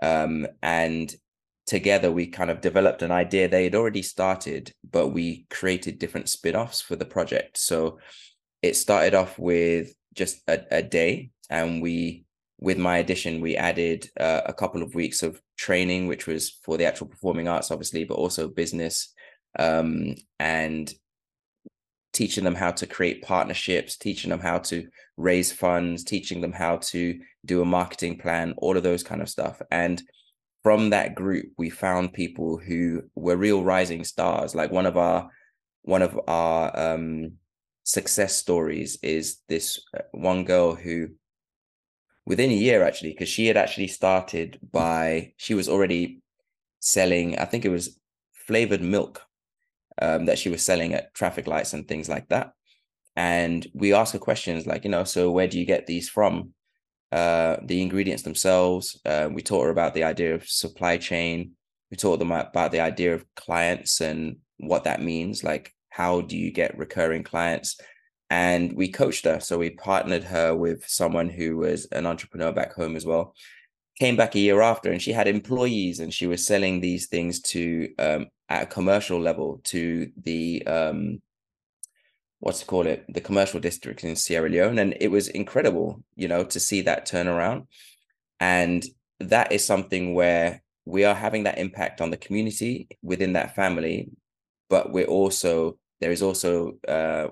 Um, 0.00 0.46
and 0.62 1.14
together 1.68 2.10
we 2.10 2.26
kind 2.26 2.50
of 2.50 2.60
developed 2.60 3.02
an 3.02 3.12
idea. 3.12 3.46
They 3.46 3.64
had 3.64 3.74
already 3.74 4.02
started 4.02 4.72
but 4.90 5.08
we 5.08 5.46
created 5.50 5.98
different 5.98 6.28
spin-offs 6.28 6.80
for 6.80 6.96
the 6.96 7.04
project. 7.04 7.58
So 7.58 7.98
it 8.62 8.74
started 8.74 9.14
off 9.14 9.38
with 9.38 9.94
just 10.14 10.40
a, 10.48 10.64
a 10.70 10.82
day 10.82 11.30
and 11.50 11.82
we 11.82 12.24
with 12.60 12.78
my 12.78 12.98
addition 12.98 13.40
we 13.40 13.54
added 13.54 14.08
uh, 14.18 14.40
a 14.46 14.52
couple 14.52 14.82
of 14.82 14.94
weeks 14.94 15.22
of 15.22 15.40
training 15.56 16.08
which 16.08 16.26
was 16.26 16.58
for 16.64 16.76
the 16.76 16.86
actual 16.86 17.06
performing 17.06 17.46
arts 17.46 17.70
obviously 17.70 18.04
but 18.04 18.14
also 18.14 18.48
business. 18.48 19.12
Um, 19.58 20.14
and 20.40 20.92
teaching 22.18 22.44
them 22.44 22.54
how 22.62 22.72
to 22.72 22.86
create 22.86 23.22
partnerships 23.22 23.96
teaching 23.96 24.30
them 24.30 24.40
how 24.40 24.58
to 24.58 24.76
raise 25.16 25.50
funds 25.52 26.02
teaching 26.02 26.40
them 26.40 26.52
how 26.52 26.76
to 26.78 27.18
do 27.44 27.62
a 27.62 27.64
marketing 27.64 28.18
plan 28.18 28.54
all 28.58 28.76
of 28.76 28.82
those 28.82 29.02
kind 29.02 29.22
of 29.22 29.28
stuff. 29.28 29.60
And 29.70 30.02
from 30.62 30.90
that 30.90 31.14
group 31.14 31.46
we 31.56 31.70
found 31.70 32.12
people 32.12 32.58
who 32.58 33.02
were 33.14 33.36
real 33.36 33.62
rising 33.64 34.04
stars. 34.04 34.54
Like 34.54 34.70
one 34.70 34.86
of 34.86 34.96
our 34.96 35.30
one 35.82 36.02
of 36.02 36.18
our 36.28 36.78
um, 36.78 37.32
success 37.84 38.36
stories 38.36 38.98
is 39.02 39.38
this 39.48 39.80
uh, 39.96 40.02
one 40.12 40.44
girl 40.44 40.74
who 40.74 41.08
within 42.26 42.50
a 42.50 42.54
year 42.54 42.84
actually 42.84 43.12
because 43.12 43.28
she 43.28 43.46
had 43.46 43.56
actually 43.56 43.88
started 43.88 44.58
by 44.70 45.32
she 45.38 45.54
was 45.54 45.66
already 45.66 46.20
selling 46.80 47.38
i 47.38 47.46
think 47.46 47.64
it 47.64 47.70
was 47.70 47.98
flavored 48.46 48.82
milk 48.82 49.22
um, 50.00 50.26
that 50.26 50.38
she 50.38 50.48
was 50.48 50.64
selling 50.64 50.94
at 50.94 51.14
traffic 51.14 51.46
lights 51.46 51.72
and 51.72 51.86
things 51.86 52.08
like 52.08 52.28
that 52.28 52.52
and 53.16 53.66
we 53.74 53.92
asked 53.92 54.12
her 54.12 54.18
questions 54.18 54.66
like 54.66 54.84
you 54.84 54.90
know 54.90 55.04
so 55.04 55.30
where 55.30 55.48
do 55.48 55.58
you 55.58 55.64
get 55.64 55.86
these 55.86 56.08
from 56.08 56.52
uh, 57.10 57.56
the 57.62 57.80
ingredients 57.80 58.22
themselves. 58.22 59.00
Uh, 59.04 59.28
we 59.32 59.42
taught 59.42 59.64
her 59.64 59.70
about 59.70 59.94
the 59.94 60.04
idea 60.04 60.34
of 60.34 60.48
supply 60.48 60.98
chain. 60.98 61.52
We 61.90 61.96
taught 61.96 62.18
them 62.18 62.32
about 62.32 62.70
the 62.70 62.80
idea 62.80 63.14
of 63.14 63.24
clients 63.34 64.00
and 64.00 64.36
what 64.58 64.84
that 64.84 65.02
means. 65.02 65.42
Like, 65.42 65.72
how 65.88 66.20
do 66.20 66.36
you 66.36 66.50
get 66.50 66.76
recurring 66.76 67.22
clients? 67.22 67.80
And 68.28 68.74
we 68.74 68.92
coached 68.92 69.24
her. 69.24 69.40
So 69.40 69.56
we 69.56 69.70
partnered 69.70 70.24
her 70.24 70.54
with 70.54 70.86
someone 70.86 71.30
who 71.30 71.56
was 71.56 71.86
an 71.86 72.04
entrepreneur 72.04 72.52
back 72.52 72.74
home 72.74 72.94
as 72.94 73.06
well. 73.06 73.34
Came 74.00 74.16
back 74.16 74.34
a 74.34 74.38
year 74.38 74.60
after, 74.60 74.92
and 74.92 75.02
she 75.02 75.12
had 75.12 75.26
employees, 75.26 75.98
and 76.00 76.14
she 76.14 76.26
was 76.26 76.46
selling 76.46 76.80
these 76.80 77.06
things 77.08 77.40
to 77.42 77.92
um, 77.98 78.26
at 78.48 78.62
a 78.62 78.66
commercial 78.66 79.20
level 79.20 79.60
to 79.64 80.10
the 80.16 80.64
um, 80.66 81.20
what's 82.40 82.60
to 82.60 82.66
call 82.66 82.86
it? 82.86 83.04
The 83.12 83.20
commercial 83.20 83.60
district 83.60 84.04
in 84.04 84.16
Sierra 84.16 84.48
Leone 84.48 84.78
and 84.78 84.96
it 85.00 85.08
was 85.10 85.28
incredible 85.28 86.02
you 86.16 86.28
know 86.28 86.44
to 86.44 86.60
see 86.60 86.82
that 86.82 87.06
turnaround. 87.06 87.66
And 88.40 88.84
that 89.20 89.52
is 89.52 89.64
something 89.64 90.14
where 90.14 90.62
we 90.84 91.04
are 91.04 91.14
having 91.14 91.44
that 91.44 91.58
impact 91.58 92.00
on 92.00 92.10
the 92.10 92.16
community 92.16 92.88
within 93.02 93.32
that 93.34 93.54
family 93.54 94.10
but 94.70 94.92
we're 94.92 95.06
also 95.06 95.76
there 96.00 96.12
is 96.12 96.22
also 96.22 96.78
uh 96.86 97.28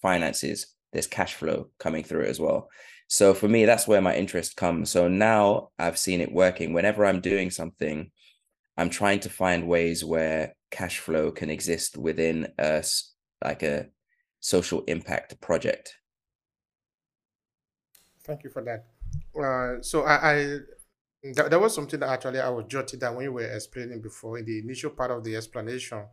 finances. 0.00 0.66
There's 0.92 1.06
cash 1.06 1.34
flow 1.34 1.70
coming 1.78 2.04
through 2.04 2.26
as 2.26 2.38
well 2.38 2.68
so 3.12 3.34
for 3.34 3.48
me 3.48 3.66
that's 3.66 3.86
where 3.86 4.00
my 4.00 4.14
interest 4.16 4.56
comes 4.56 4.90
so 4.90 5.06
now 5.06 5.68
I've 5.78 5.98
seen 5.98 6.20
it 6.20 6.32
working 6.32 6.72
whenever 6.72 7.04
I'm 7.04 7.20
doing 7.20 7.50
something 7.50 8.10
I'm 8.76 8.90
trying 8.90 9.20
to 9.20 9.30
find 9.30 9.68
ways 9.68 10.04
where 10.04 10.54
cash 10.70 10.98
flow 10.98 11.30
can 11.30 11.50
exist 11.50 11.96
within 11.96 12.48
us 12.58 13.12
like 13.44 13.62
a 13.62 13.88
social 14.40 14.82
impact 14.84 15.40
project. 15.40 15.94
Thank 18.24 18.44
you 18.44 18.50
for 18.50 18.62
that. 18.62 18.86
Uh, 19.38 19.82
so 19.82 20.04
I, 20.04 20.60
I 21.24 21.56
was 21.56 21.74
something 21.74 22.00
that 22.00 22.08
actually 22.08 22.40
I 22.40 22.48
was 22.48 22.64
jotting 22.68 22.98
down 22.98 23.16
when 23.16 23.24
you 23.24 23.32
were 23.32 23.42
explaining 23.42 24.00
before 24.00 24.38
in 24.38 24.44
the 24.44 24.58
initial 24.58 24.90
part 24.90 25.10
of 25.10 25.22
the 25.22 25.36
explanation 25.36 26.04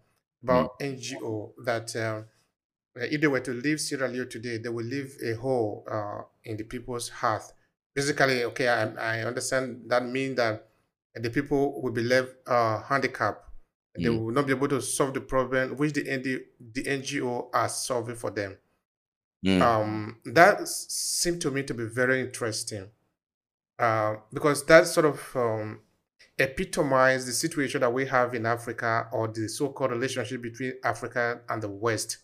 about 0.43 0.77
mm. 0.79 0.97
NGO 0.97 1.51
that 1.63 1.95
um, 1.95 2.25
if 2.95 3.21
they 3.21 3.27
were 3.27 3.39
to 3.39 3.51
leave 3.51 3.79
Sierra 3.79 4.07
Leone 4.07 4.29
today, 4.29 4.57
they 4.57 4.69
will 4.69 4.85
leave 4.85 5.15
a 5.23 5.35
hole 5.35 5.85
uh, 5.89 6.21
in 6.43 6.57
the 6.57 6.63
people's 6.63 7.09
heart. 7.09 7.43
Basically, 7.95 8.43
okay, 8.45 8.67
I, 8.67 9.17
I 9.17 9.21
understand 9.23 9.83
that 9.87 10.05
means 10.05 10.37
that 10.37 10.67
the 11.15 11.29
people 11.29 11.81
will 11.81 11.91
be 11.91 12.03
left 12.03 12.29
uh, 12.47 12.81
handicapped 12.83 13.49
they 13.95 14.03
mm. 14.05 14.25
will 14.25 14.31
not 14.31 14.47
be 14.47 14.53
able 14.53 14.67
to 14.67 14.81
solve 14.81 15.13
the 15.13 15.21
problem 15.21 15.75
which 15.75 15.93
the 15.93 16.01
ND, 16.01 16.41
the 16.73 16.83
NGO 16.83 17.49
are 17.53 17.69
solving 17.69 18.15
for 18.15 18.31
them. 18.31 18.57
Mm. 19.45 19.61
Um, 19.61 20.17
that 20.25 20.67
seemed 20.67 21.41
to 21.41 21.51
me 21.51 21.63
to 21.63 21.73
be 21.73 21.85
very 21.85 22.21
interesting 22.21 22.89
uh, 23.77 24.15
because 24.33 24.65
that 24.65 24.87
sort 24.87 25.05
of 25.05 25.35
um, 25.35 25.79
epitomizes 26.37 27.25
the 27.25 27.33
situation 27.33 27.81
that 27.81 27.91
we 27.93 28.05
have 28.05 28.33
in 28.35 28.45
Africa 28.45 29.07
or 29.11 29.27
the 29.27 29.47
so-called 29.47 29.91
relationship 29.91 30.41
between 30.41 30.73
Africa 30.83 31.41
and 31.49 31.61
the 31.61 31.69
West. 31.69 32.17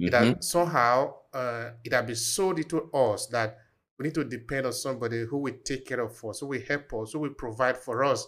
Mm-hmm. 0.00 0.10
That 0.10 0.44
somehow 0.44 1.14
uh, 1.32 1.70
it 1.84 1.92
has 1.92 2.04
been 2.04 2.16
sold 2.16 2.58
into 2.58 2.90
us 2.92 3.26
that 3.28 3.58
we 3.98 4.04
need 4.04 4.14
to 4.14 4.24
depend 4.24 4.66
on 4.66 4.72
somebody 4.72 5.24
who 5.24 5.38
will 5.38 5.54
take 5.64 5.86
care 5.86 6.00
of 6.00 6.24
us, 6.24 6.40
who 6.40 6.46
will 6.46 6.62
help 6.66 6.92
us, 6.94 7.12
who 7.12 7.20
will 7.20 7.34
provide 7.34 7.76
for 7.76 8.04
us 8.04 8.26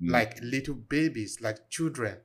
mm. 0.00 0.10
like 0.10 0.38
little 0.42 0.74
babies, 0.74 1.38
like 1.40 1.68
children. 1.68 2.16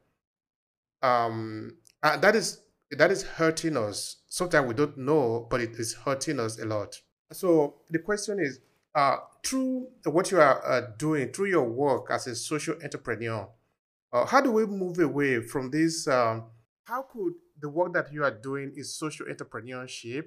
Um, 1.01 1.77
that 2.01 2.35
is 2.35 2.61
that 2.91 3.11
is 3.11 3.23
hurting 3.23 3.77
us. 3.77 4.17
Sometimes 4.27 4.67
we 4.67 4.73
don't 4.73 4.97
know, 4.97 5.47
but 5.49 5.61
it 5.61 5.71
is 5.79 5.93
hurting 5.93 6.39
us 6.39 6.59
a 6.59 6.65
lot. 6.65 6.99
So 7.31 7.81
the 7.89 7.99
question 7.99 8.39
is, 8.39 8.59
uh, 8.93 9.17
through 9.43 9.87
what 10.05 10.31
you 10.31 10.39
are 10.39 10.65
uh, 10.65 10.81
doing, 10.97 11.29
through 11.29 11.47
your 11.47 11.63
work 11.63 12.07
as 12.11 12.27
a 12.27 12.35
social 12.35 12.75
entrepreneur, 12.83 13.49
uh, 14.13 14.25
how 14.25 14.41
do 14.41 14.51
we 14.51 14.65
move 14.65 14.99
away 14.99 15.41
from 15.41 15.71
this? 15.71 16.07
Um, 16.07 16.45
how 16.85 17.01
could 17.01 17.33
the 17.59 17.69
work 17.69 17.93
that 17.93 18.11
you 18.11 18.23
are 18.23 18.31
doing 18.31 18.73
is 18.75 18.97
social 18.97 19.25
entrepreneurship 19.25 20.25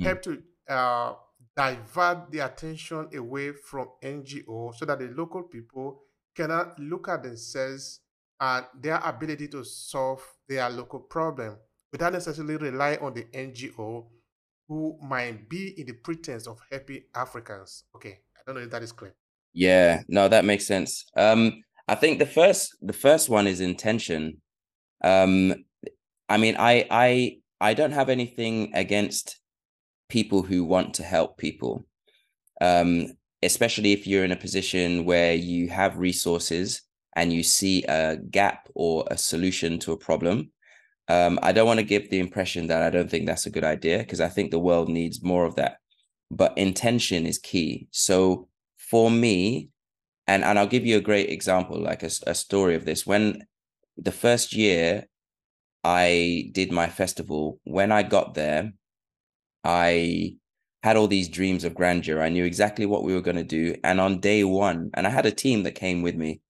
mm. 0.00 0.04
help 0.04 0.22
to 0.22 0.42
uh, 0.68 1.14
divert 1.56 2.30
the 2.30 2.40
attention 2.40 3.08
away 3.16 3.52
from 3.52 3.88
NGO 4.02 4.74
so 4.74 4.84
that 4.84 4.98
the 4.98 5.08
local 5.08 5.42
people 5.42 6.02
cannot 6.34 6.78
look 6.78 7.08
at 7.08 7.22
themselves 7.22 8.00
and 8.40 8.66
their 8.80 9.00
ability 9.04 9.48
to 9.48 9.64
solve 9.64 10.22
their 10.48 10.68
local 10.70 11.00
problem 11.00 11.56
without 11.92 12.12
necessarily 12.12 12.56
rely 12.56 12.96
on 13.00 13.14
the 13.14 13.24
NGO 13.24 14.06
who 14.68 14.98
might 15.02 15.48
be 15.48 15.74
in 15.78 15.86
the 15.86 15.92
pretense 15.92 16.46
of 16.46 16.58
helping 16.70 17.02
Africans. 17.14 17.84
Okay, 17.94 18.18
I 18.36 18.40
don't 18.46 18.56
know 18.56 18.62
if 18.62 18.70
that 18.70 18.82
is 18.82 18.92
clear. 18.92 19.14
Yeah, 19.52 20.02
no, 20.08 20.28
that 20.28 20.44
makes 20.44 20.66
sense. 20.66 21.04
Um, 21.16 21.62
I 21.86 21.94
think 21.94 22.18
the 22.18 22.26
first 22.26 22.74
the 22.80 22.92
first 22.92 23.28
one 23.28 23.46
is 23.46 23.60
intention. 23.60 24.40
Um, 25.04 25.54
I 26.32 26.38
mean, 26.38 26.56
I 26.58 26.86
I 26.90 27.36
I 27.60 27.74
don't 27.74 27.92
have 27.92 28.08
anything 28.08 28.72
against 28.74 29.38
people 30.08 30.42
who 30.42 30.64
want 30.64 30.94
to 30.94 31.02
help 31.02 31.36
people. 31.36 31.84
Um, 32.60 33.08
especially 33.42 33.92
if 33.92 34.06
you're 34.06 34.24
in 34.24 34.32
a 34.32 34.44
position 34.46 35.04
where 35.04 35.34
you 35.34 35.68
have 35.68 35.98
resources 35.98 36.82
and 37.16 37.32
you 37.32 37.42
see 37.42 37.84
a 37.84 38.16
gap 38.16 38.68
or 38.74 39.04
a 39.10 39.18
solution 39.18 39.78
to 39.80 39.92
a 39.92 39.96
problem. 39.96 40.52
Um, 41.08 41.38
I 41.42 41.52
don't 41.52 41.66
want 41.66 41.80
to 41.80 41.92
give 41.94 42.08
the 42.08 42.20
impression 42.20 42.68
that 42.68 42.82
I 42.82 42.88
don't 42.88 43.10
think 43.10 43.26
that's 43.26 43.46
a 43.46 43.50
good 43.50 43.64
idea 43.64 43.98
because 43.98 44.20
I 44.20 44.28
think 44.28 44.50
the 44.50 44.66
world 44.68 44.88
needs 44.88 45.22
more 45.22 45.44
of 45.44 45.56
that. 45.56 45.78
But 46.30 46.56
intention 46.56 47.26
is 47.26 47.38
key. 47.38 47.88
So 47.90 48.48
for 48.78 49.10
me, 49.10 49.68
and 50.26 50.44
and 50.44 50.58
I'll 50.58 50.74
give 50.74 50.86
you 50.86 50.96
a 50.96 51.08
great 51.10 51.28
example, 51.28 51.78
like 51.78 52.02
a, 52.02 52.10
a 52.26 52.34
story 52.34 52.74
of 52.74 52.86
this. 52.86 53.06
When 53.06 53.46
the 53.98 54.12
first 54.12 54.54
year 54.54 55.08
I 55.84 56.50
did 56.52 56.70
my 56.70 56.88
festival, 56.88 57.60
when 57.64 57.90
I 57.90 58.02
got 58.02 58.34
there, 58.34 58.72
I 59.64 60.36
had 60.82 60.96
all 60.96 61.08
these 61.08 61.28
dreams 61.28 61.64
of 61.64 61.74
grandeur. 61.74 62.20
I 62.20 62.28
knew 62.28 62.44
exactly 62.44 62.86
what 62.86 63.04
we 63.04 63.14
were 63.14 63.20
going 63.20 63.36
to 63.36 63.44
do. 63.44 63.76
And 63.84 64.00
on 64.00 64.20
day 64.20 64.44
one, 64.44 64.90
and 64.94 65.06
I 65.06 65.10
had 65.10 65.26
a 65.26 65.32
team 65.32 65.62
that 65.62 65.74
came 65.74 66.02
with 66.02 66.16
me. 66.16 66.40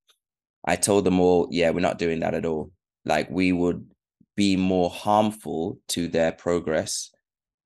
I 0.64 0.76
told 0.76 1.04
them 1.04 1.20
all, 1.20 1.48
yeah, 1.50 1.70
we're 1.70 1.80
not 1.80 1.98
doing 1.98 2.20
that 2.20 2.34
at 2.34 2.46
all. 2.46 2.72
Like 3.04 3.28
we 3.30 3.52
would 3.52 3.86
be 4.36 4.56
more 4.56 4.88
harmful 4.88 5.80
to 5.88 6.08
their 6.08 6.32
progress 6.32 7.10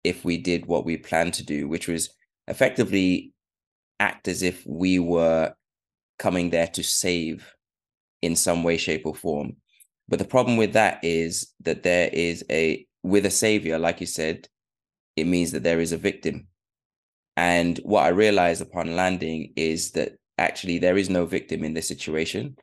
if 0.03 0.25
we 0.25 0.39
did 0.39 0.67
what 0.67 0.85
we 0.85 0.97
planned 0.97 1.35
to 1.35 1.45
do, 1.45 1.69
which 1.69 1.89
was 1.89 2.11
effectively 2.49 3.33
act 4.01 4.29
as 4.29 4.43
if 4.43 4.65
we 4.67 4.99
were 4.99 5.53
coming 6.19 6.51
there 6.51 6.69
to 6.69 6.83
save 6.83 7.55
in 8.23 8.35
some 8.35 8.63
way, 8.63 8.77
shape, 8.77 9.05
or 9.05 9.15
form. 9.15 9.57
But 10.09 10.19
the 10.19 10.25
problem 10.25 10.57
with 10.57 10.73
that 10.75 11.01
is 11.03 11.53
that 11.61 11.83
there 11.83 12.09
is 12.13 12.45
a, 12.51 12.87
with 13.03 13.27
a 13.27 13.31
savior, 13.31 13.79
like 13.79 14.01
you 14.01 14.07
said, 14.07 14.49
it 15.17 15.27
means 15.27 15.53
that 15.53 15.63
there 15.63 15.81
is 15.81 15.93
a 15.93 15.97
victim. 15.97 16.47
And 17.37 17.79
what 17.79 18.05
I 18.05 18.09
realized 18.09 18.63
upon 18.63 18.97
landing 18.97 19.53
is 19.57 19.91
that 19.93 20.13
actually 20.39 20.79
there 20.79 20.97
is 20.97 21.11
no 21.11 21.27
victim 21.27 21.65
in 21.65 21.75
this 21.75 21.89
situation. 21.89 22.57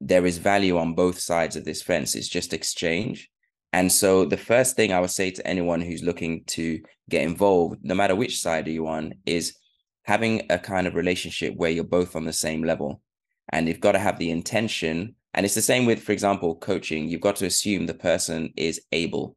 There 0.00 0.26
is 0.26 0.38
value 0.38 0.76
on 0.78 0.94
both 0.94 1.18
sides 1.18 1.56
of 1.56 1.64
this 1.64 1.82
fence. 1.82 2.14
It's 2.14 2.28
just 2.28 2.52
exchange. 2.52 3.30
And 3.72 3.90
so 3.90 4.24
the 4.24 4.36
first 4.36 4.76
thing 4.76 4.92
I 4.92 5.00
would 5.00 5.10
say 5.10 5.30
to 5.30 5.46
anyone 5.46 5.80
who's 5.80 6.02
looking 6.02 6.44
to 6.48 6.80
get 7.08 7.22
involved, 7.22 7.78
no 7.82 7.94
matter 7.94 8.14
which 8.14 8.40
side 8.40 8.66
are 8.68 8.72
you 8.72 8.86
on, 8.86 9.14
is 9.24 9.56
having 10.02 10.42
a 10.50 10.58
kind 10.58 10.86
of 10.86 10.94
relationship 10.94 11.54
where 11.56 11.70
you're 11.70 11.84
both 11.84 12.16
on 12.16 12.24
the 12.24 12.32
same 12.32 12.64
level. 12.64 13.00
and 13.48 13.68
you've 13.68 13.80
got 13.80 13.92
to 13.92 13.98
have 13.98 14.18
the 14.18 14.30
intention. 14.30 15.14
And 15.34 15.46
it's 15.46 15.54
the 15.54 15.62
same 15.62 15.86
with, 15.86 16.02
for 16.02 16.12
example, 16.12 16.56
coaching. 16.56 17.08
You've 17.08 17.20
got 17.20 17.36
to 17.36 17.46
assume 17.46 17.86
the 17.86 17.94
person 17.94 18.52
is 18.56 18.82
able, 18.92 19.36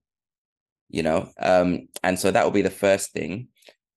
you 0.90 1.04
know. 1.04 1.30
Um, 1.40 1.88
and 2.04 2.20
so 2.20 2.32
that 2.32 2.44
will 2.44 2.52
be 2.52 2.62
the 2.62 2.70
first 2.70 3.12
thing. 3.12 3.48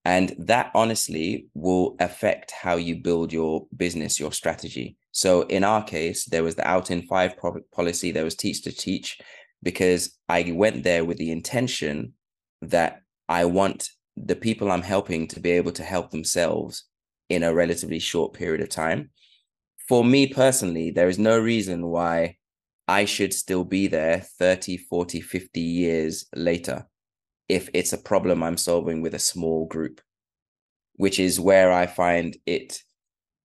And 0.04 0.34
that 0.38 0.70
honestly 0.74 1.48
will 1.54 1.96
affect 1.98 2.52
how 2.52 2.76
you 2.76 2.96
build 3.02 3.32
your 3.32 3.66
business, 3.76 4.18
your 4.18 4.32
strategy. 4.32 4.96
So 5.10 5.42
in 5.42 5.64
our 5.64 5.82
case, 5.82 6.24
there 6.24 6.44
was 6.44 6.54
the 6.54 6.66
out 6.66 6.90
in 6.90 7.02
five 7.02 7.34
policy, 7.74 8.12
there 8.12 8.24
was 8.24 8.36
teach 8.36 8.62
to 8.62 8.72
teach, 8.72 9.18
because 9.62 10.16
I 10.28 10.52
went 10.54 10.84
there 10.84 11.04
with 11.04 11.18
the 11.18 11.32
intention 11.32 12.14
that 12.62 13.02
I 13.28 13.44
want 13.44 13.90
the 14.16 14.36
people 14.36 14.70
I'm 14.70 14.82
helping 14.82 15.26
to 15.28 15.40
be 15.40 15.50
able 15.50 15.72
to 15.72 15.82
help 15.82 16.10
themselves 16.10 16.84
in 17.28 17.42
a 17.42 17.52
relatively 17.52 17.98
short 17.98 18.32
period 18.32 18.60
of 18.60 18.68
time. 18.68 19.10
For 19.88 20.04
me 20.04 20.26
personally, 20.26 20.90
there 20.90 21.08
is 21.08 21.18
no 21.18 21.38
reason 21.38 21.86
why 21.86 22.36
I 22.86 23.06
should 23.06 23.32
still 23.32 23.64
be 23.64 23.86
there 23.86 24.20
30, 24.20 24.76
40, 24.76 25.20
50 25.22 25.60
years 25.60 26.26
later 26.34 26.86
if 27.48 27.70
it's 27.72 27.94
a 27.94 27.98
problem 27.98 28.42
I'm 28.42 28.58
solving 28.58 29.00
with 29.00 29.14
a 29.14 29.18
small 29.18 29.66
group, 29.66 30.02
which 30.96 31.18
is 31.18 31.40
where 31.40 31.72
I 31.72 31.86
find 31.86 32.36
it 32.44 32.80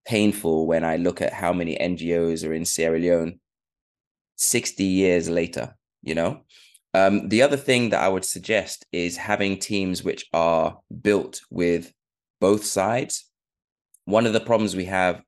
painful 0.06 0.68
when 0.68 0.84
I 0.84 0.98
look 0.98 1.22
at 1.22 1.32
how 1.32 1.54
many 1.54 1.78
NGOs 1.78 2.46
are 2.46 2.54
in 2.54 2.66
Sierra 2.66 3.00
Leone 3.00 3.40
60 4.36 4.84
years 4.84 5.30
later, 5.30 5.76
you 6.02 6.16
know? 6.16 6.42
Um, 6.94 7.30
the 7.30 7.42
other 7.42 7.58
thing 7.58 7.90
that 7.90 8.02
I 8.02 8.10
would 8.10 8.26
suggest 8.26 8.86
is 8.92 9.16
having 9.16 9.58
teams 9.58 10.04
which 10.04 10.26
are 10.34 10.78
built 11.02 11.42
with 11.50 11.92
both 12.42 12.66
sides. 12.66 13.30
One 14.06 14.26
of 14.26 14.34
the 14.34 14.42
problems 14.42 14.76
we 14.76 14.86
have 14.86 15.24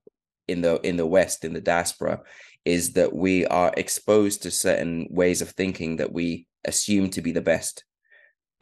in 0.47 0.61
the 0.61 0.79
in 0.81 0.97
the 0.97 1.05
West, 1.05 1.45
in 1.45 1.53
the 1.53 1.61
diaspora, 1.61 2.21
is 2.63 2.93
that 2.93 3.13
we 3.13 3.45
are 3.45 3.73
exposed 3.77 4.43
to 4.43 4.51
certain 4.51 5.07
ways 5.09 5.41
of 5.41 5.49
thinking 5.49 5.97
that 5.97 6.11
we 6.11 6.47
assume 6.65 7.09
to 7.11 7.21
be 7.21 7.31
the 7.31 7.41
best. 7.41 7.83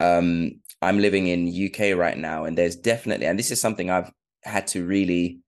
Um, 0.00 0.60
I'm 0.82 0.98
living 0.98 1.28
in 1.28 1.48
UK 1.48 1.96
right 1.96 2.16
now, 2.16 2.44
and 2.44 2.58
there's 2.58 2.76
definitely, 2.76 3.26
and 3.26 3.38
this 3.38 3.50
is 3.50 3.60
something 3.60 3.90
I've 3.90 4.12
had 4.42 4.66
to 4.68 4.84
really 4.84 5.40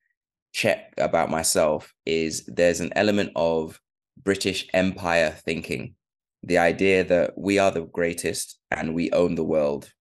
check 0.53 0.95
about 0.97 1.31
myself, 1.31 1.93
is 2.07 2.47
there's 2.47 2.81
an 2.81 2.93
element 2.97 3.33
of 3.37 3.81
British 4.23 4.67
Empire 4.73 5.31
thinking 5.45 5.95
the 6.43 6.59
idea 6.59 7.05
that 7.05 7.37
we 7.37 7.59
are 7.59 7.71
the 7.71 7.83
greatest 7.83 8.59
and 8.71 8.95
we 8.95 9.11
own 9.11 9.35
the 9.35 9.45
world. 9.45 9.93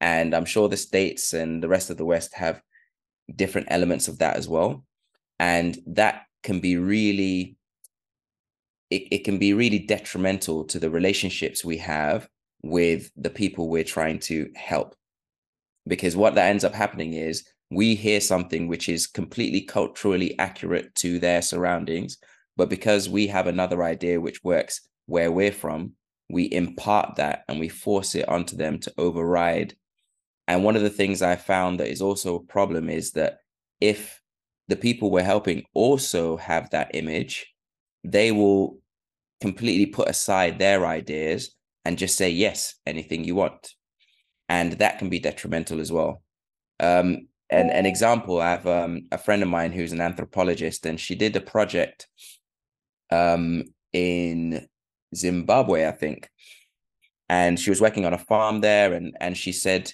And 0.00 0.34
I'm 0.34 0.44
sure 0.44 0.68
the 0.68 0.76
States 0.76 1.32
and 1.32 1.62
the 1.62 1.68
rest 1.68 1.90
of 1.90 1.96
the 1.96 2.04
West 2.04 2.34
have 2.34 2.60
different 3.34 3.68
elements 3.70 4.06
of 4.06 4.18
that 4.18 4.36
as 4.36 4.48
well. 4.48 4.84
And 5.38 5.78
that 5.86 6.26
can 6.42 6.60
be 6.60 6.76
really, 6.76 7.56
it, 8.90 9.02
it 9.10 9.24
can 9.24 9.38
be 9.38 9.54
really 9.54 9.78
detrimental 9.78 10.64
to 10.64 10.78
the 10.78 10.90
relationships 10.90 11.64
we 11.64 11.78
have 11.78 12.28
with 12.62 13.10
the 13.16 13.30
people 13.30 13.68
we're 13.68 13.84
trying 13.84 14.18
to 14.18 14.50
help. 14.56 14.94
Because 15.86 16.16
what 16.16 16.34
that 16.34 16.48
ends 16.48 16.64
up 16.64 16.74
happening 16.74 17.14
is 17.14 17.48
we 17.70 17.94
hear 17.94 18.20
something 18.20 18.66
which 18.66 18.88
is 18.88 19.06
completely 19.06 19.60
culturally 19.60 20.38
accurate 20.38 20.94
to 20.96 21.18
their 21.18 21.42
surroundings, 21.42 22.18
but 22.56 22.68
because 22.68 23.08
we 23.08 23.26
have 23.28 23.46
another 23.46 23.82
idea 23.82 24.20
which 24.20 24.42
works 24.42 24.88
where 25.06 25.30
we're 25.30 25.52
from, 25.52 25.92
we 26.30 26.50
impart 26.52 27.16
that 27.16 27.44
and 27.48 27.58
we 27.58 27.68
force 27.68 28.14
it 28.14 28.28
onto 28.28 28.56
them 28.56 28.78
to 28.80 28.92
override. 28.98 29.74
And 30.46 30.64
one 30.64 30.76
of 30.76 30.82
the 30.82 30.90
things 30.90 31.22
I 31.22 31.36
found 31.36 31.80
that 31.80 31.88
is 31.88 32.02
also 32.02 32.36
a 32.36 32.44
problem 32.44 32.90
is 32.90 33.12
that 33.12 33.38
if 33.80 34.20
the 34.68 34.76
people 34.76 35.10
we're 35.10 35.22
helping 35.22 35.64
also 35.74 36.36
have 36.36 36.70
that 36.70 36.90
image, 36.94 37.52
they 38.04 38.30
will 38.32 38.78
completely 39.40 39.86
put 39.86 40.08
aside 40.08 40.58
their 40.58 40.86
ideas 40.86 41.54
and 41.84 41.98
just 41.98 42.16
say, 42.16 42.30
yes, 42.30 42.74
anything 42.86 43.24
you 43.24 43.34
want. 43.34 43.74
And 44.48 44.72
that 44.74 44.98
can 44.98 45.08
be 45.08 45.18
detrimental 45.18 45.80
as 45.80 45.90
well. 45.90 46.22
Um, 46.80 47.28
and 47.50 47.70
an 47.70 47.86
example, 47.86 48.40
I 48.40 48.50
have 48.50 48.66
um, 48.66 49.06
a 49.10 49.18
friend 49.18 49.42
of 49.42 49.48
mine 49.48 49.72
who's 49.72 49.92
an 49.92 50.00
anthropologist, 50.00 50.84
and 50.84 51.00
she 51.00 51.14
did 51.14 51.34
a 51.34 51.40
project 51.40 52.06
um, 53.10 53.64
in 53.92 54.68
Zimbabwe, 55.14 55.86
I 55.86 55.92
think. 55.92 56.28
And 57.30 57.58
she 57.58 57.70
was 57.70 57.80
working 57.80 58.04
on 58.04 58.12
a 58.12 58.18
farm 58.18 58.60
there, 58.60 58.92
and 58.92 59.16
and 59.20 59.36
she 59.36 59.52
said 59.52 59.92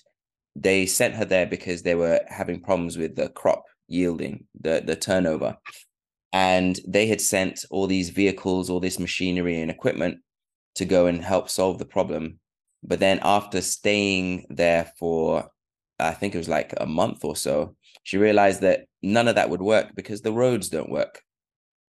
they 0.57 0.87
sent 0.87 1.15
her 1.15 1.25
there 1.25 1.47
because 1.47 1.83
they 1.83 1.95
were 1.95 2.21
having 2.29 2.61
problems 2.61 2.97
with 2.97 3.15
the 3.15 3.29
crop 3.29 3.65
yielding, 3.89 4.47
the 4.61 4.83
the 4.85 4.97
turnover. 4.97 5.57
And 6.33 6.79
they 6.87 7.07
had 7.07 7.21
sent 7.21 7.65
all 7.71 7.87
these 7.87 8.11
vehicles, 8.11 8.69
all 8.69 8.81
this 8.81 8.99
machinery 8.99 9.61
and 9.61 9.71
equipment 9.71 10.19
to 10.77 10.85
go 10.85 11.07
and 11.07 11.23
help 11.25 11.49
solve 11.49 11.79
the 11.79 11.85
problem. 11.85 12.41
But 12.83 13.01
then 13.01 13.21
after 13.23 13.61
staying 13.61 14.47
there 14.51 14.93
for 14.99 15.51
I 15.99 16.13
think 16.13 16.35
it 16.35 16.39
was 16.39 16.49
like 16.49 16.75
a 16.79 16.87
month 16.87 17.25
or 17.25 17.37
so, 17.37 17.77
she 18.03 18.19
realized 18.19 18.61
that 18.63 18.87
none 19.03 19.29
of 19.29 19.37
that 19.37 19.51
would 19.51 19.63
work 19.63 19.95
because 19.95 20.23
the 20.23 20.33
roads 20.33 20.69
don't 20.69 20.91
work. 20.91 21.23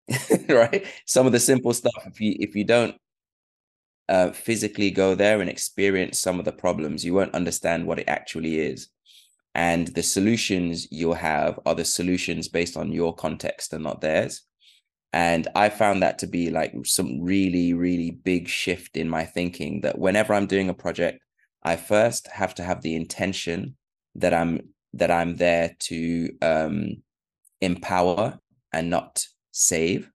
right? 0.49 0.85
Some 1.05 1.25
of 1.25 1.31
the 1.31 1.39
simple 1.39 1.73
stuff, 1.73 2.03
if 2.05 2.21
you 2.21 2.35
if 2.39 2.55
you 2.55 2.63
don't 2.63 2.95
uh, 4.09 4.31
physically 4.31 4.91
go 4.91 5.15
there 5.15 5.41
and 5.41 5.49
experience 5.49 6.19
some 6.19 6.39
of 6.39 6.45
the 6.45 6.51
problems, 6.51 7.03
you 7.03 7.13
won't 7.13 7.33
understand 7.33 7.87
what 7.87 7.99
it 7.99 8.07
actually 8.07 8.59
is. 8.59 8.89
And 9.55 9.87
the 9.87 10.03
solutions 10.03 10.87
you'll 10.91 11.13
have 11.13 11.59
are 11.65 11.75
the 11.75 11.85
solutions 11.85 12.49
based 12.49 12.75
on 12.75 12.91
your 12.91 13.15
context 13.15 13.71
and 13.71 13.83
not 13.83 14.01
theirs. 14.01 14.41
And 15.13 15.47
I 15.55 15.69
found 15.69 16.03
that 16.03 16.19
to 16.19 16.27
be 16.27 16.49
like 16.49 16.73
some 16.83 17.21
really, 17.21 17.73
really 17.73 18.11
big 18.11 18.49
shift 18.49 18.97
in 18.97 19.09
my 19.09 19.23
thinking 19.23 19.79
that 19.81 19.97
whenever 19.97 20.33
I'm 20.33 20.45
doing 20.45 20.67
a 20.67 20.73
project, 20.73 21.23
I 21.63 21.77
first 21.77 22.27
have 22.27 22.53
to 22.55 22.63
have 22.63 22.81
the 22.81 22.95
intention 22.95 23.77
that 24.15 24.33
I'm 24.33 24.59
that 24.93 25.09
I'm 25.09 25.37
there 25.37 25.75
to 25.79 26.29
um, 26.41 27.03
empower 27.61 28.39
and 28.73 28.89
not 28.89 29.25
save. 29.51 30.09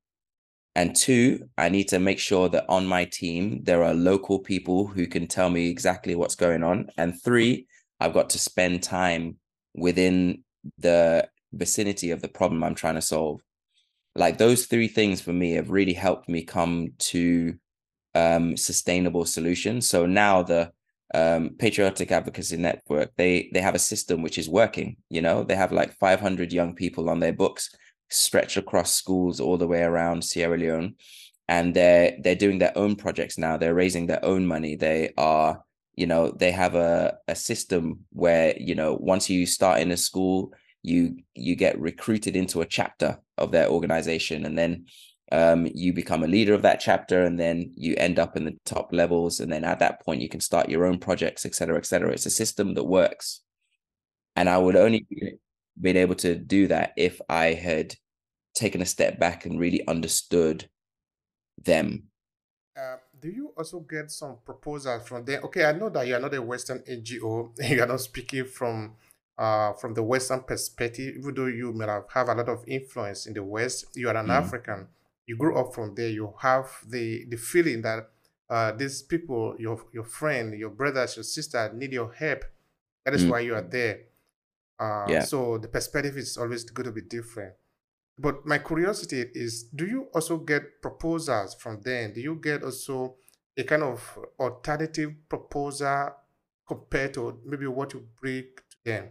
And 0.75 0.95
two, 0.95 1.49
I 1.59 1.71
need 1.71 1.89
to 1.89 1.99
make 1.99 2.19
sure 2.19 2.49
that 2.51 2.67
on 2.69 2.87
my 2.87 3.07
team, 3.07 3.63
there 3.65 3.85
are 3.85 3.95
local 3.95 4.39
people 4.39 4.87
who 4.87 5.07
can 5.07 5.27
tell 5.27 5.51
me 5.51 5.69
exactly 5.69 6.15
what's 6.15 6.37
going 6.37 6.63
on. 6.63 6.89
And 6.97 7.21
three, 7.23 7.67
I've 8.01 8.15
got 8.15 8.31
to 8.31 8.39
spend 8.39 8.83
time 8.83 9.37
within 9.75 10.45
the 10.79 11.29
vicinity 11.53 12.11
of 12.11 12.23
the 12.23 12.29
problem 12.29 12.63
I'm 12.63 12.75
trying 12.75 12.95
to 12.95 13.03
solve. 13.03 13.41
Like 14.15 14.39
those 14.39 14.67
three 14.67 14.89
things 14.89 15.21
for 15.21 15.33
me 15.33 15.53
have 15.53 15.71
really 15.71 15.93
helped 15.93 16.29
me 16.29 16.43
come 16.43 16.93
to 16.99 17.55
um, 18.15 18.57
sustainable 18.57 19.25
solutions. 19.25 19.89
So 19.89 20.07
now 20.07 20.43
the 20.43 20.73
um, 21.15 21.51
Patriotic 21.59 22.11
Advocacy 22.13 22.57
Network, 22.57 23.11
they 23.17 23.51
they 23.53 23.61
have 23.61 23.75
a 23.75 23.81
system 23.81 24.23
which 24.23 24.39
is 24.39 24.49
working. 24.49 24.97
You 25.09 25.23
know, 25.23 25.45
they 25.45 25.57
have 25.57 25.73
like 25.73 25.99
500 25.99 26.53
young 26.53 26.75
people 26.75 27.09
on 27.09 27.21
their 27.21 27.33
books 27.33 27.71
stretch 28.11 28.57
across 28.57 28.93
schools 28.93 29.41
all 29.41 29.57
the 29.57 29.69
way 29.69 29.83
around 29.83 30.25
Sierra 30.25 30.59
Leone. 30.59 30.97
And 31.49 31.75
they're 31.75 32.17
they're 32.23 32.37
doing 32.37 32.59
their 32.59 32.77
own 32.77 32.95
projects 32.97 33.39
now. 33.39 33.57
They're 33.57 33.75
raising 33.75 34.07
their 34.07 34.25
own 34.25 34.47
money. 34.47 34.77
They 34.77 35.13
are, 35.17 35.65
you 36.01 36.07
know, 36.07 36.31
they 36.31 36.51
have 36.51 36.75
a, 36.75 37.19
a 37.29 37.35
system 37.35 38.01
where, 38.11 38.55
you 38.59 38.75
know, 38.75 38.97
once 39.01 39.29
you 39.31 39.47
start 39.47 39.81
in 39.81 39.91
a 39.91 39.97
school, 39.97 40.53
you 40.83 41.19
you 41.35 41.55
get 41.57 41.79
recruited 41.81 42.37
into 42.37 42.61
a 42.61 42.67
chapter 42.67 43.19
of 43.37 43.53
their 43.53 43.69
organization. 43.69 44.47
And 44.47 44.57
then 44.57 44.87
um, 45.33 45.69
you 45.75 45.93
become 45.93 46.25
a 46.25 46.33
leader 46.37 46.55
of 46.55 46.63
that 46.63 46.81
chapter 46.81 47.23
and 47.25 47.39
then 47.39 47.73
you 47.77 47.95
end 47.97 48.19
up 48.19 48.37
in 48.37 48.45
the 48.45 48.57
top 48.65 48.93
levels 48.93 49.41
and 49.41 49.53
then 49.53 49.65
at 49.65 49.79
that 49.79 50.05
point 50.05 50.23
you 50.23 50.29
can 50.29 50.41
start 50.41 50.69
your 50.69 50.85
own 50.85 50.99
projects 50.99 51.47
et 51.47 51.55
cetera 51.55 51.77
et 51.77 51.87
cetera 51.87 52.11
it's 52.11 52.27
a 52.27 52.31
system 52.31 52.75
that 52.75 52.83
works 52.83 53.43
and 54.35 54.49
i 54.49 54.59
would 54.59 54.75
only 54.75 55.07
been 55.81 55.97
able 55.97 56.15
to 56.17 56.35
do 56.35 56.67
that 56.69 56.93
if 56.97 57.21
I 57.29 57.55
had 57.55 57.95
taken 58.55 58.83
a 58.83 58.87
step 58.87 59.19
back 59.19 59.47
and 59.47 59.59
really 59.59 59.87
understood 59.87 60.69
them. 61.63 62.10
Do 63.21 63.29
you 63.29 63.53
also 63.57 63.81
get 63.81 64.11
some 64.11 64.39
proposals 64.45 65.07
from 65.07 65.25
them? 65.25 65.45
Okay, 65.45 65.65
I 65.65 65.73
know 65.73 65.91
that 65.91 66.07
you 66.07 66.15
are 66.15 66.21
not 66.21 66.35
a 66.35 66.43
Western 66.43 66.81
NGO. 66.81 67.51
You 67.69 67.83
are 67.83 67.87
not 67.87 68.01
speaking 68.01 68.45
from 68.45 68.97
uh, 69.39 69.73
from 69.75 69.95
the 69.95 70.03
Western 70.03 70.43
perspective, 70.43 71.17
even 71.17 71.35
though 71.35 71.47
you 71.47 71.73
may 71.73 71.87
have, 71.87 72.05
have 72.13 72.29
a 72.29 72.35
lot 72.35 72.49
of 72.49 72.63
influence 72.67 73.27
in 73.27 73.33
the 73.33 73.43
West. 73.43 73.87
You 73.95 74.09
are 74.09 74.17
an 74.17 74.27
mm. 74.27 74.35
African. 74.35 74.89
You 75.27 75.37
grew 75.37 75.57
up 75.57 75.75
from 75.75 75.95
there. 75.95 76.09
You 76.09 76.35
have 76.41 76.69
the 76.87 77.25
the 77.29 77.37
feeling 77.37 77.83
that 77.83 78.11
uh, 78.49 78.73
these 78.73 79.03
people, 79.03 79.55
your 79.59 79.81
your 79.93 80.05
friend, 80.05 80.59
your 80.59 80.71
brothers, 80.71 81.17
your 81.17 81.25
sister, 81.25 81.73
need 81.75 81.93
your 81.93 82.13
help. 82.13 82.45
That 83.05 83.15
is 83.15 83.25
mm. 83.25 83.31
why 83.31 83.41
you 83.41 83.55
are 83.55 83.63
there. 83.63 84.01
Uh, 84.79 85.07
yeah. 85.09 85.21
So 85.21 85.59
the 85.59 85.69
perspective 85.69 86.17
is 86.17 86.37
always 86.37 86.65
going 86.65 86.87
to 86.87 86.93
be 86.93 87.03
different. 87.03 87.55
But 88.21 88.45
my 88.45 88.59
curiosity 88.59 89.25
is, 89.35 89.63
do 89.75 89.87
you 89.87 90.09
also 90.13 90.37
get 90.37 90.83
proposals 90.83 91.55
from 91.55 91.81
them? 91.81 92.13
Do 92.13 92.21
you 92.21 92.35
get 92.35 92.63
also 92.63 93.17
a 93.57 93.65
kind 93.65 93.83
of 93.83 94.19
alternative 94.39 95.13
proposal 95.27 96.11
compared 96.69 97.15
to 97.15 97.41
maybe 97.47 97.67
what 97.67 97.95
you 97.95 98.07
bring 98.21 98.43
to 98.43 98.77
them? 98.85 99.09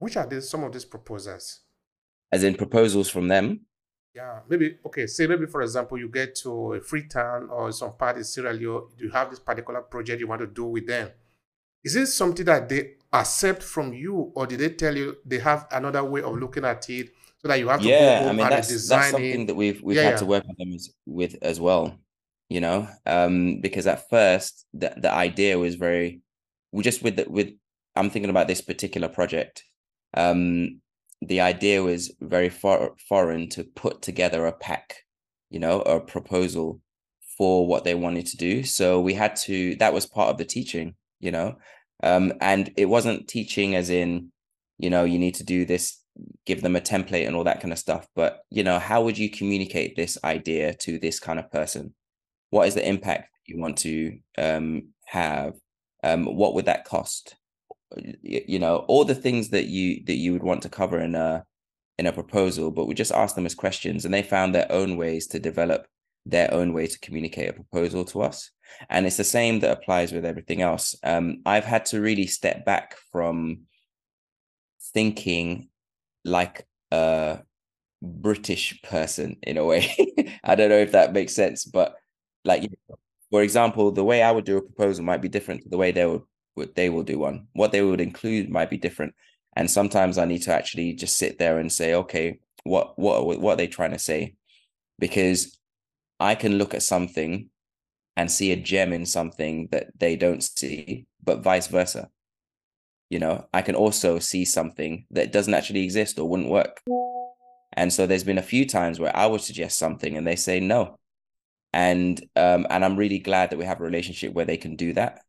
Which 0.00 0.16
are 0.16 0.40
some 0.40 0.64
of 0.64 0.72
these 0.72 0.84
proposals? 0.84 1.60
As 2.32 2.42
in 2.42 2.56
proposals 2.56 3.08
from 3.08 3.28
them? 3.28 3.60
Yeah, 4.12 4.40
maybe 4.48 4.78
okay. 4.84 5.06
Say 5.06 5.28
maybe 5.28 5.46
for 5.46 5.62
example, 5.62 5.96
you 5.96 6.08
get 6.08 6.34
to 6.36 6.72
a 6.72 6.80
Freetown 6.80 7.48
or 7.48 7.70
some 7.70 7.92
part 7.92 8.16
in 8.16 8.24
Sierra 8.24 8.52
Leone, 8.52 8.88
you 8.98 9.10
have 9.10 9.30
this 9.30 9.38
particular 9.38 9.82
project 9.82 10.18
you 10.18 10.26
want 10.26 10.40
to 10.40 10.48
do 10.48 10.64
with 10.64 10.88
them. 10.88 11.10
Is 11.84 11.94
it 11.94 12.06
something 12.06 12.46
that 12.46 12.68
they 12.68 12.94
accept 13.12 13.62
from 13.62 13.92
you, 13.92 14.32
or 14.34 14.48
did 14.48 14.58
they 14.58 14.70
tell 14.70 14.96
you 14.96 15.18
they 15.24 15.38
have 15.38 15.68
another 15.70 16.02
way 16.02 16.22
of 16.22 16.36
looking 16.36 16.64
at 16.64 16.90
it 16.90 17.10
so 17.38 17.48
that 17.48 17.58
you 17.58 17.68
have 17.68 17.82
to 17.82 17.88
Yeah, 17.88 18.24
I 18.26 18.32
mean 18.32 18.48
that's 18.48 18.80
that's 18.86 19.08
something 19.08 19.46
it? 19.46 19.46
that 19.46 19.54
we've 19.54 19.82
we've 19.82 19.98
Yeah, 19.98 20.00
had 20.00 20.16
to 20.18 20.26
work 20.26 20.44
with 20.46 20.56
them 20.56 20.72
as, 20.72 20.88
with 21.04 21.36
as 21.42 21.60
well, 21.60 21.98
you 22.48 22.60
know, 22.60 22.88
um, 23.04 23.60
because 23.60 23.86
at 23.86 24.08
first 24.08 24.66
the 24.72 24.94
the 24.96 25.12
idea 25.12 25.58
was 25.58 25.74
very 25.74 26.22
we 26.72 26.82
just 26.82 27.02
with 27.02 27.16
the 27.16 27.26
with 27.28 27.52
I'm 27.94 28.10
thinking 28.10 28.30
about 28.30 28.48
this 28.48 28.60
particular 28.62 29.08
project. 29.08 29.64
Um, 30.14 30.80
the 31.20 31.40
idea 31.40 31.82
was 31.82 32.14
very 32.20 32.48
far 32.48 32.92
foreign 33.08 33.48
to 33.50 33.64
put 33.64 34.00
together 34.02 34.46
a 34.46 34.52
pack, 34.56 34.96
you 35.50 35.58
know, 35.60 35.80
a 35.82 36.00
proposal 36.00 36.80
for 37.36 37.66
what 37.66 37.84
they 37.84 37.94
wanted 37.94 38.26
to 38.26 38.36
do. 38.38 38.64
So 38.64 39.00
we 39.00 39.12
had 39.14 39.36
to 39.46 39.74
that 39.76 39.92
was 39.92 40.06
part 40.06 40.30
of 40.30 40.38
the 40.38 40.44
teaching, 40.46 40.94
you 41.20 41.30
know. 41.30 41.56
Um, 42.02 42.32
and 42.40 42.72
it 42.76 42.86
wasn't 42.86 43.28
teaching 43.28 43.74
as 43.74 43.90
in, 43.90 44.30
you 44.78 44.90
know, 44.90 45.04
you 45.04 45.18
need 45.18 45.34
to 45.36 45.44
do 45.44 45.64
this 45.64 45.98
give 46.44 46.62
them 46.62 46.76
a 46.76 46.80
template 46.80 47.26
and 47.26 47.36
all 47.36 47.44
that 47.44 47.60
kind 47.60 47.72
of 47.72 47.78
stuff. 47.78 48.06
But 48.14 48.40
you 48.50 48.62
know, 48.62 48.78
how 48.78 49.02
would 49.02 49.18
you 49.18 49.30
communicate 49.30 49.96
this 49.96 50.18
idea 50.24 50.74
to 50.74 50.98
this 50.98 51.20
kind 51.20 51.38
of 51.38 51.50
person? 51.50 51.94
What 52.50 52.68
is 52.68 52.74
the 52.74 52.88
impact 52.88 53.30
you 53.46 53.58
want 53.58 53.78
to 53.78 54.18
um, 54.38 54.88
have? 55.06 55.54
Um, 56.02 56.24
what 56.24 56.54
would 56.54 56.66
that 56.66 56.84
cost? 56.84 57.36
You 58.22 58.58
know, 58.58 58.78
all 58.88 59.04
the 59.04 59.14
things 59.14 59.50
that 59.50 59.66
you 59.66 60.04
that 60.06 60.16
you 60.16 60.32
would 60.32 60.42
want 60.42 60.62
to 60.62 60.68
cover 60.68 61.00
in 61.00 61.14
a 61.14 61.44
in 61.98 62.06
a 62.06 62.12
proposal. 62.12 62.70
But 62.70 62.86
we 62.86 62.94
just 62.94 63.12
asked 63.12 63.36
them 63.36 63.46
as 63.46 63.54
questions, 63.54 64.04
and 64.04 64.12
they 64.12 64.22
found 64.22 64.54
their 64.54 64.70
own 64.70 64.96
ways 64.96 65.26
to 65.28 65.38
develop 65.38 65.86
their 66.26 66.52
own 66.52 66.72
way 66.72 66.86
to 66.88 66.98
communicate 66.98 67.50
a 67.50 67.52
proposal 67.52 68.04
to 68.04 68.20
us. 68.22 68.50
And 68.90 69.06
it's 69.06 69.16
the 69.16 69.24
same 69.24 69.60
that 69.60 69.70
applies 69.70 70.12
with 70.12 70.24
everything 70.24 70.60
else. 70.60 70.96
Um, 71.04 71.42
I've 71.46 71.64
had 71.64 71.86
to 71.86 72.00
really 72.00 72.26
step 72.26 72.64
back 72.64 72.96
from 73.12 73.60
thinking 74.92 75.68
like 76.26 76.66
a 76.90 77.40
British 78.02 78.82
person 78.82 79.36
in 79.42 79.56
a 79.56 79.64
way. 79.64 79.94
I 80.44 80.54
don't 80.54 80.70
know 80.70 80.78
if 80.78 80.92
that 80.92 81.12
makes 81.12 81.34
sense, 81.34 81.64
but 81.64 81.96
like 82.44 82.70
for 83.30 83.42
example, 83.42 83.90
the 83.90 84.04
way 84.04 84.22
I 84.22 84.30
would 84.30 84.44
do 84.44 84.56
a 84.56 84.62
proposal 84.62 85.04
might 85.04 85.22
be 85.22 85.28
different 85.28 85.62
to 85.62 85.68
the 85.68 85.76
way 85.76 85.90
they 85.90 86.06
would, 86.06 86.22
would 86.56 86.74
they 86.74 86.88
will 86.90 87.02
do 87.02 87.18
one. 87.18 87.48
What 87.54 87.72
they 87.72 87.82
would 87.82 88.00
include 88.00 88.50
might 88.50 88.70
be 88.70 88.76
different. 88.76 89.14
And 89.56 89.70
sometimes 89.70 90.18
I 90.18 90.26
need 90.26 90.42
to 90.42 90.52
actually 90.52 90.92
just 90.92 91.16
sit 91.16 91.38
there 91.38 91.58
and 91.58 91.72
say, 91.72 91.94
okay, 91.94 92.40
what 92.64 92.98
what 92.98 93.40
what 93.40 93.54
are 93.54 93.56
they 93.56 93.66
trying 93.66 93.92
to 93.92 93.98
say? 93.98 94.34
Because 94.98 95.58
I 96.20 96.34
can 96.34 96.58
look 96.58 96.74
at 96.74 96.82
something 96.82 97.50
and 98.16 98.30
see 98.30 98.52
a 98.52 98.56
gem 98.56 98.92
in 98.92 99.06
something 99.06 99.68
that 99.72 99.88
they 99.98 100.16
don't 100.16 100.42
see, 100.42 101.06
but 101.22 101.42
vice 101.42 101.66
versa. 101.66 102.08
You 103.10 103.18
know, 103.20 103.46
I 103.54 103.62
can 103.62 103.74
also 103.74 104.18
see 104.18 104.44
something 104.44 105.06
that 105.10 105.32
doesn't 105.32 105.54
actually 105.54 105.84
exist 105.84 106.18
or 106.18 106.28
wouldn't 106.28 106.50
work. 106.50 106.82
And 107.72 107.92
so 107.92 108.06
there's 108.06 108.24
been 108.24 108.38
a 108.38 108.42
few 108.42 108.66
times 108.66 108.98
where 108.98 109.16
I 109.16 109.26
would 109.26 109.42
suggest 109.42 109.78
something 109.78 110.16
and 110.16 110.26
they 110.26 110.36
say 110.36 110.60
no. 110.60 110.96
And 111.72 112.20
um, 112.34 112.66
and 112.70 112.84
I'm 112.84 112.96
really 112.96 113.18
glad 113.18 113.50
that 113.50 113.58
we 113.58 113.66
have 113.66 113.80
a 113.80 113.84
relationship 113.84 114.32
where 114.32 114.46
they 114.46 114.56
can 114.56 114.76
do 114.76 114.92
that 114.94 115.20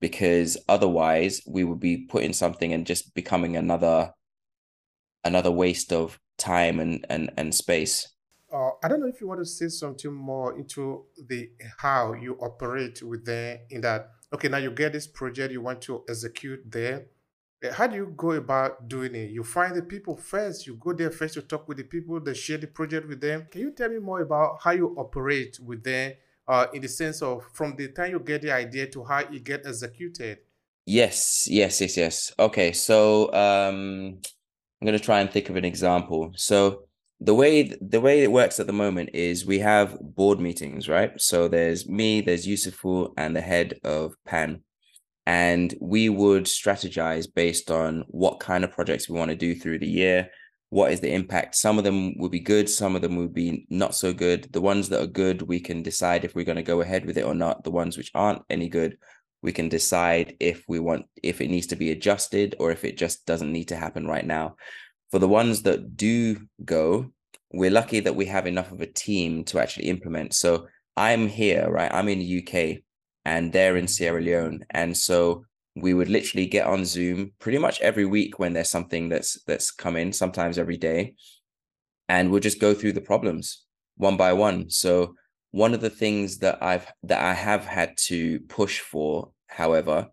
because 0.00 0.56
otherwise 0.68 1.42
we 1.46 1.64
would 1.64 1.80
be 1.80 2.06
putting 2.06 2.32
something 2.32 2.72
and 2.72 2.86
just 2.86 3.14
becoming 3.14 3.56
another 3.56 4.12
another 5.24 5.50
waste 5.50 5.92
of 5.92 6.18
time 6.38 6.78
and 6.78 7.04
and 7.10 7.30
and 7.36 7.54
space. 7.54 8.08
Uh, 8.52 8.70
I 8.82 8.88
don't 8.88 9.00
know 9.00 9.08
if 9.08 9.20
you 9.20 9.28
want 9.28 9.40
to 9.40 9.44
say 9.44 9.68
something 9.68 10.12
more 10.12 10.56
into 10.56 11.04
the 11.28 11.50
how 11.78 12.14
you 12.14 12.34
operate 12.40 13.02
with 13.02 13.26
them 13.26 13.58
in 13.70 13.82
that. 13.82 14.10
Okay, 14.32 14.48
now 14.48 14.58
you 14.58 14.70
get 14.70 14.92
this 14.92 15.06
project 15.06 15.52
you 15.52 15.60
want 15.60 15.82
to 15.82 16.04
execute 16.08 16.60
there. 16.70 17.06
Uh, 17.64 17.72
How 17.72 17.86
do 17.86 17.96
you 17.96 18.12
go 18.16 18.32
about 18.32 18.88
doing 18.88 19.14
it? 19.14 19.30
You 19.30 19.42
find 19.44 19.74
the 19.74 19.82
people 19.82 20.16
first. 20.16 20.66
You 20.66 20.76
go 20.76 20.92
there 20.92 21.10
first 21.10 21.34
to 21.34 21.42
talk 21.42 21.68
with 21.68 21.78
the 21.78 21.84
people. 21.84 22.20
They 22.20 22.34
share 22.34 22.58
the 22.58 22.66
project 22.66 23.08
with 23.08 23.20
them. 23.20 23.46
Can 23.50 23.60
you 23.62 23.72
tell 23.72 23.88
me 23.88 23.98
more 23.98 24.20
about 24.20 24.58
how 24.62 24.72
you 24.72 24.94
operate 24.96 25.58
with 25.64 25.82
them? 25.82 26.12
Uh, 26.46 26.66
in 26.72 26.80
the 26.80 26.88
sense 26.88 27.20
of 27.20 27.44
from 27.52 27.76
the 27.76 27.88
time 27.88 28.10
you 28.10 28.18
get 28.20 28.40
the 28.40 28.50
idea 28.50 28.86
to 28.86 29.04
how 29.04 29.18
it 29.18 29.44
get 29.44 29.66
executed. 29.66 30.38
Yes, 30.86 31.46
yes, 31.50 31.78
yes, 31.82 31.94
yes. 31.98 32.32
Okay, 32.38 32.72
so 32.72 33.30
um 33.34 34.18
I'm 34.80 34.86
gonna 34.86 34.98
try 34.98 35.20
and 35.20 35.30
think 35.30 35.50
of 35.50 35.56
an 35.56 35.66
example. 35.66 36.32
So 36.36 36.84
the 37.20 37.34
way 37.34 37.76
the 37.82 38.00
way 38.00 38.22
it 38.22 38.32
works 38.32 38.58
at 38.58 38.66
the 38.66 38.72
moment 38.72 39.10
is 39.12 39.44
we 39.44 39.58
have 39.58 39.98
board 40.00 40.40
meetings, 40.40 40.88
right? 40.88 41.12
So 41.20 41.48
there's 41.48 41.86
me, 41.86 42.22
there's 42.22 42.46
Yusufu, 42.46 43.12
and 43.18 43.36
the 43.36 43.42
head 43.42 43.78
of 43.84 44.14
PAN, 44.24 44.62
and 45.28 45.74
we 45.78 46.08
would 46.08 46.44
strategize 46.44 47.26
based 47.32 47.70
on 47.70 48.02
what 48.08 48.40
kind 48.40 48.64
of 48.64 48.72
projects 48.72 49.10
we 49.10 49.18
want 49.18 49.30
to 49.30 49.36
do 49.36 49.54
through 49.54 49.78
the 49.78 49.86
year. 49.86 50.30
What 50.70 50.90
is 50.90 51.00
the 51.00 51.12
impact? 51.12 51.54
Some 51.54 51.76
of 51.76 51.84
them 51.84 52.16
will 52.18 52.30
be 52.30 52.40
good, 52.40 52.66
some 52.66 52.96
of 52.96 53.02
them 53.02 53.14
will 53.14 53.28
be 53.28 53.66
not 53.68 53.94
so 53.94 54.14
good. 54.14 54.50
The 54.52 54.62
ones 54.62 54.88
that 54.88 55.02
are 55.02 55.06
good, 55.06 55.42
we 55.42 55.60
can 55.60 55.82
decide 55.82 56.24
if 56.24 56.34
we're 56.34 56.46
going 56.46 56.56
to 56.56 56.62
go 56.62 56.80
ahead 56.80 57.04
with 57.04 57.18
it 57.18 57.26
or 57.26 57.34
not. 57.34 57.62
The 57.62 57.70
ones 57.70 57.98
which 57.98 58.10
aren't 58.14 58.40
any 58.48 58.70
good, 58.70 58.96
we 59.42 59.52
can 59.52 59.68
decide 59.68 60.34
if 60.40 60.64
we 60.66 60.80
want 60.80 61.04
if 61.22 61.42
it 61.42 61.50
needs 61.50 61.66
to 61.68 61.76
be 61.76 61.90
adjusted 61.90 62.56
or 62.58 62.70
if 62.70 62.82
it 62.82 62.96
just 62.96 63.26
doesn't 63.26 63.52
need 63.52 63.68
to 63.68 63.76
happen 63.76 64.06
right 64.06 64.26
now 64.26 64.56
for 65.10 65.18
the 65.18 65.28
ones 65.28 65.62
that 65.62 65.96
do 65.96 66.48
go, 66.64 67.10
we're 67.52 67.70
lucky 67.70 68.00
that 68.00 68.16
we 68.16 68.26
have 68.26 68.46
enough 68.46 68.72
of 68.72 68.80
a 68.80 68.86
team 68.86 69.44
to 69.44 69.58
actually 69.58 69.88
implement. 69.88 70.34
So 70.34 70.68
I'm 70.96 71.28
here, 71.28 71.68
right? 71.70 71.92
I'm 71.92 72.08
in 72.08 72.18
the 72.18 72.42
UK 72.42 72.82
and 73.28 73.52
they're 73.52 73.76
in 73.76 73.86
Sierra 73.86 74.22
Leone. 74.22 74.64
And 74.70 74.96
so 74.96 75.44
we 75.76 75.92
would 75.92 76.08
literally 76.08 76.46
get 76.46 76.66
on 76.66 76.86
Zoom 76.86 77.32
pretty 77.38 77.58
much 77.58 77.78
every 77.82 78.06
week 78.06 78.38
when 78.38 78.54
there's 78.54 78.70
something 78.70 79.10
that's 79.10 79.42
that's 79.44 79.70
come 79.70 79.96
in, 79.96 80.12
sometimes 80.12 80.56
every 80.58 80.78
day, 80.78 81.14
and 82.08 82.30
we'll 82.30 82.48
just 82.48 82.58
go 82.58 82.72
through 82.72 82.94
the 82.94 83.08
problems 83.12 83.64
one 83.96 84.16
by 84.16 84.32
one. 84.32 84.70
So 84.70 85.14
one 85.50 85.74
of 85.74 85.82
the 85.82 85.90
things 85.90 86.38
that 86.38 86.62
I've 86.62 86.86
that 87.02 87.22
I 87.22 87.34
have 87.34 87.66
had 87.66 87.98
to 88.08 88.40
push 88.48 88.80
for, 88.80 89.30
however, 89.46 90.08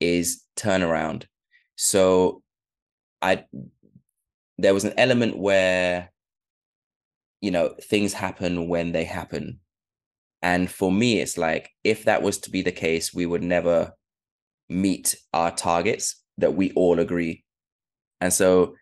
is 0.00 0.42
turnaround. 0.56 1.24
So 1.76 2.42
I 3.20 3.44
there 4.56 4.74
was 4.74 4.84
an 4.84 4.94
element 4.96 5.36
where 5.36 6.10
you 7.42 7.50
know 7.50 7.74
things 7.82 8.14
happen 8.14 8.68
when 8.68 8.92
they 8.92 9.04
happen 9.04 9.60
and 10.44 10.70
for 10.70 10.92
me 10.92 11.20
it's 11.20 11.38
like 11.38 11.70
if 11.82 12.04
that 12.04 12.22
was 12.22 12.38
to 12.38 12.50
be 12.50 12.60
the 12.60 12.70
case 12.70 13.14
we 13.14 13.24
would 13.24 13.42
never 13.42 13.92
meet 14.68 15.16
our 15.32 15.50
targets 15.50 16.22
that 16.38 16.54
we 16.54 16.70
all 16.72 17.00
agree. 17.00 17.44
And 18.20 18.32
so 18.32 18.74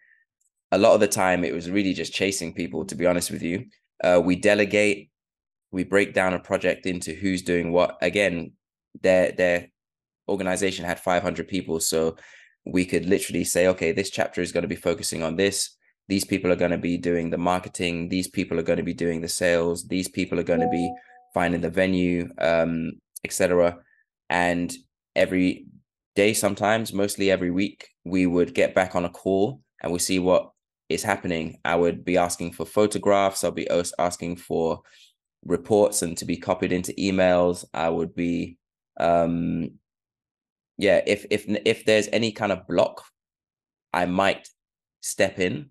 a 0.72 0.78
lot 0.78 0.94
of 0.94 1.00
the 1.00 1.08
time 1.08 1.44
it 1.44 1.54
was 1.54 1.70
really 1.70 1.94
just 1.94 2.12
chasing 2.12 2.52
people 2.52 2.84
to 2.86 2.96
be 2.96 3.06
honest 3.06 3.30
with 3.30 3.42
you. 3.42 3.66
Uh, 4.02 4.20
we 4.22 4.36
delegate 4.36 5.10
we 5.70 5.84
break 5.84 6.12
down 6.12 6.34
a 6.34 6.38
project 6.38 6.84
into 6.84 7.14
who's 7.14 7.42
doing 7.42 7.72
what. 7.72 7.96
Again 8.02 8.52
their 9.00 9.30
their 9.32 9.68
organization 10.28 10.84
had 10.84 10.98
500 10.98 11.46
people 11.48 11.80
so 11.80 12.16
we 12.66 12.84
could 12.84 13.06
literally 13.06 13.44
say 13.44 13.66
okay 13.68 13.90
this 13.90 14.10
chapter 14.10 14.40
is 14.40 14.52
going 14.52 14.62
to 14.62 14.68
be 14.68 14.76
focusing 14.90 15.22
on 15.22 15.36
this. 15.36 15.76
These 16.08 16.24
people 16.24 16.50
are 16.50 16.56
going 16.56 16.72
to 16.72 16.78
be 16.90 16.98
doing 16.98 17.30
the 17.30 17.38
marketing. 17.38 18.08
These 18.08 18.28
people 18.28 18.58
are 18.58 18.64
going 18.64 18.78
to 18.78 18.82
be 18.82 18.94
doing 18.94 19.20
the 19.20 19.28
sales. 19.28 19.86
These 19.86 20.08
people 20.08 20.40
are 20.40 20.44
going 20.44 20.60
to 20.60 20.68
be 20.68 20.92
finding 21.34 21.60
the 21.60 21.70
venue 21.70 22.28
um 22.38 22.92
etc 23.24 23.76
and 24.30 24.74
every 25.16 25.66
day 26.14 26.32
sometimes 26.32 26.92
mostly 26.92 27.30
every 27.30 27.50
week 27.50 27.88
we 28.04 28.26
would 28.26 28.54
get 28.54 28.74
back 28.74 28.94
on 28.94 29.04
a 29.04 29.10
call 29.10 29.60
and 29.82 29.92
we 29.92 29.98
see 29.98 30.18
what 30.18 30.50
is 30.88 31.02
happening. 31.02 31.58
I 31.64 31.76
would 31.76 32.04
be 32.04 32.16
asking 32.16 32.52
for 32.52 32.66
photographs 32.66 33.44
i'll 33.44 33.50
be 33.50 33.68
asking 33.98 34.36
for 34.36 34.82
reports 35.44 36.02
and 36.02 36.16
to 36.18 36.24
be 36.24 36.36
copied 36.36 36.72
into 36.72 36.92
emails. 36.92 37.64
I 37.74 37.88
would 37.88 38.14
be 38.14 38.58
um 39.00 39.70
yeah 40.78 41.00
if 41.06 41.26
if 41.30 41.44
if 41.64 41.84
there's 41.84 42.08
any 42.12 42.30
kind 42.32 42.52
of 42.52 42.66
block 42.66 43.04
i 43.92 44.04
might 44.04 44.48
step 45.00 45.38
in 45.38 45.70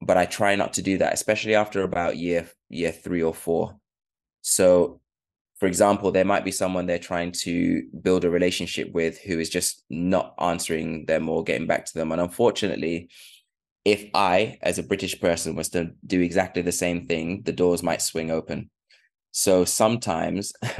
but 0.00 0.16
i 0.16 0.24
try 0.24 0.56
not 0.56 0.72
to 0.72 0.82
do 0.82 0.98
that 0.98 1.12
especially 1.12 1.54
after 1.54 1.82
about 1.82 2.16
year 2.16 2.48
year 2.68 2.92
three 2.92 3.22
or 3.22 3.34
four 3.34 3.76
so 4.46 5.00
for 5.58 5.66
example 5.66 6.12
there 6.12 6.24
might 6.26 6.44
be 6.44 6.50
someone 6.50 6.84
they're 6.84 6.98
trying 6.98 7.32
to 7.32 7.82
build 8.02 8.26
a 8.26 8.30
relationship 8.30 8.92
with 8.92 9.18
who 9.22 9.38
is 9.38 9.48
just 9.48 9.82
not 9.88 10.34
answering 10.38 11.06
them 11.06 11.30
or 11.30 11.42
getting 11.42 11.66
back 11.66 11.86
to 11.86 11.94
them. 11.94 12.12
And 12.12 12.20
unfortunately 12.20 13.08
if 13.86 14.06
i 14.14 14.56
as 14.62 14.78
a 14.78 14.82
british 14.82 15.20
person 15.20 15.54
was 15.54 15.68
to 15.68 15.90
do 16.06 16.20
exactly 16.20 16.62
the 16.62 16.72
same 16.72 17.06
thing 17.06 17.42
the 17.44 17.52
doors 17.52 17.82
might 17.82 18.02
swing 18.02 18.30
open. 18.30 18.70
So 19.32 19.64
sometimes 19.64 20.52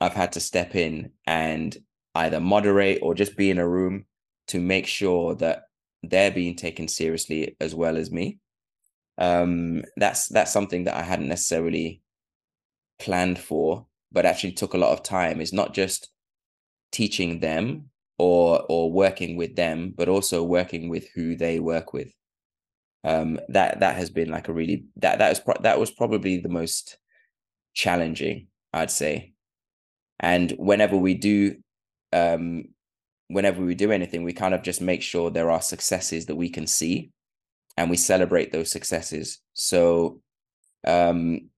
i've 0.00 0.14
had 0.14 0.32
to 0.32 0.40
step 0.40 0.76
in 0.76 1.10
and 1.26 1.76
either 2.14 2.40
moderate 2.40 3.00
or 3.02 3.14
just 3.14 3.36
be 3.36 3.50
in 3.50 3.58
a 3.58 3.68
room 3.68 4.04
to 4.48 4.60
make 4.60 4.86
sure 4.86 5.34
that 5.36 5.62
they're 6.04 6.30
being 6.30 6.54
taken 6.54 6.86
seriously 6.86 7.56
as 7.60 7.74
well 7.74 7.96
as 7.96 8.10
me. 8.10 8.38
Um, 9.18 9.82
that's 9.96 10.28
that's 10.28 10.52
something 10.52 10.84
that 10.84 10.96
I 10.96 11.02
hadn't 11.02 11.28
necessarily 11.28 12.01
planned 12.98 13.38
for, 13.38 13.86
but 14.10 14.26
actually 14.26 14.52
took 14.52 14.74
a 14.74 14.78
lot 14.78 14.92
of 14.92 15.02
time. 15.02 15.40
Is 15.40 15.52
not 15.52 15.74
just 15.74 16.10
teaching 16.92 17.40
them 17.40 17.90
or 18.18 18.64
or 18.68 18.92
working 18.92 19.36
with 19.36 19.56
them, 19.56 19.94
but 19.96 20.08
also 20.08 20.42
working 20.42 20.88
with 20.88 21.08
who 21.14 21.36
they 21.36 21.58
work 21.58 21.92
with. 21.92 22.12
Um, 23.04 23.40
that 23.48 23.80
that 23.80 23.96
has 23.96 24.10
been 24.10 24.30
like 24.30 24.48
a 24.48 24.52
really 24.52 24.84
that 24.96 25.18
that 25.18 25.28
was 25.28 25.40
pro- 25.40 25.62
that 25.62 25.80
was 25.80 25.90
probably 25.90 26.38
the 26.38 26.48
most 26.48 26.98
challenging, 27.74 28.48
I'd 28.72 28.90
say. 28.90 29.32
And 30.20 30.52
whenever 30.52 30.96
we 30.96 31.14
do, 31.14 31.56
um, 32.12 32.66
whenever 33.28 33.64
we 33.64 33.74
do 33.74 33.90
anything, 33.90 34.22
we 34.22 34.32
kind 34.32 34.54
of 34.54 34.62
just 34.62 34.80
make 34.80 35.02
sure 35.02 35.30
there 35.30 35.50
are 35.50 35.60
successes 35.60 36.26
that 36.26 36.36
we 36.36 36.48
can 36.48 36.66
see, 36.66 37.10
and 37.76 37.90
we 37.90 37.96
celebrate 37.96 38.52
those 38.52 38.70
successes. 38.70 39.40
So, 39.54 40.20
um, 40.86 41.50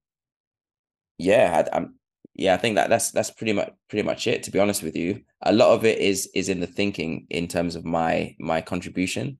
yeah, 1.18 1.64
I, 1.72 1.76
I'm 1.76 1.94
yeah, 2.34 2.54
I 2.54 2.56
think 2.56 2.74
that 2.74 2.90
that's 2.90 3.12
that's 3.12 3.30
pretty 3.30 3.52
much 3.52 3.72
pretty 3.88 4.02
much 4.02 4.26
it. 4.26 4.42
To 4.44 4.50
be 4.50 4.58
honest 4.58 4.82
with 4.82 4.96
you, 4.96 5.22
a 5.42 5.52
lot 5.52 5.70
of 5.70 5.84
it 5.84 5.98
is 5.98 6.28
is 6.34 6.48
in 6.48 6.60
the 6.60 6.66
thinking 6.66 7.26
in 7.30 7.46
terms 7.48 7.76
of 7.76 7.84
my 7.84 8.34
my 8.40 8.60
contribution. 8.60 9.38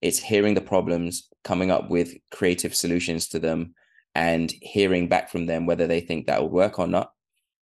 It's 0.00 0.20
hearing 0.20 0.54
the 0.54 0.60
problems, 0.60 1.28
coming 1.42 1.72
up 1.72 1.90
with 1.90 2.14
creative 2.30 2.74
solutions 2.74 3.28
to 3.28 3.40
them, 3.40 3.74
and 4.14 4.52
hearing 4.62 5.08
back 5.08 5.30
from 5.30 5.46
them 5.46 5.66
whether 5.66 5.88
they 5.88 6.00
think 6.00 6.26
that 6.26 6.40
will 6.40 6.50
work 6.50 6.78
or 6.78 6.86
not, 6.86 7.12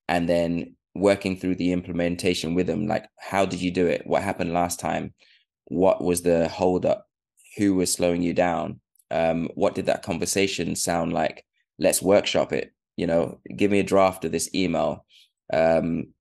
and 0.08 0.30
then 0.30 0.76
working 0.96 1.36
through 1.36 1.56
the 1.56 1.74
implementation 1.74 2.56
with 2.56 2.68
them. 2.68 2.88
Like, 2.88 3.08
how 3.20 3.46
did 3.46 3.62
you 3.62 3.72
do 3.72 3.88
it? 3.88 4.08
What 4.08 4.24
happened 4.24 4.54
last 4.54 4.80
time? 4.80 5.14
What 5.66 6.02
was 6.04 6.22
the 6.22 6.48
hold 6.48 6.86
up? 6.86 7.08
Who 7.58 7.76
was 7.76 7.92
slowing 7.92 8.22
you 8.22 8.34
down? 8.34 8.80
Um, 9.10 9.50
what 9.56 9.76
did 9.76 9.88
that 9.88 10.04
conversation 10.04 10.76
sound 10.78 11.12
like? 11.12 11.46
Let's 11.78 12.02
workshop 12.02 12.54
it 12.54 12.74
you 12.96 13.08
know, 13.08 13.40
give 13.56 13.72
me 13.72 13.80
a 13.80 13.84
draft 13.84 14.26
of 14.26 14.32
this 14.32 14.54
email. 14.54 15.06
Um, 15.52 16.14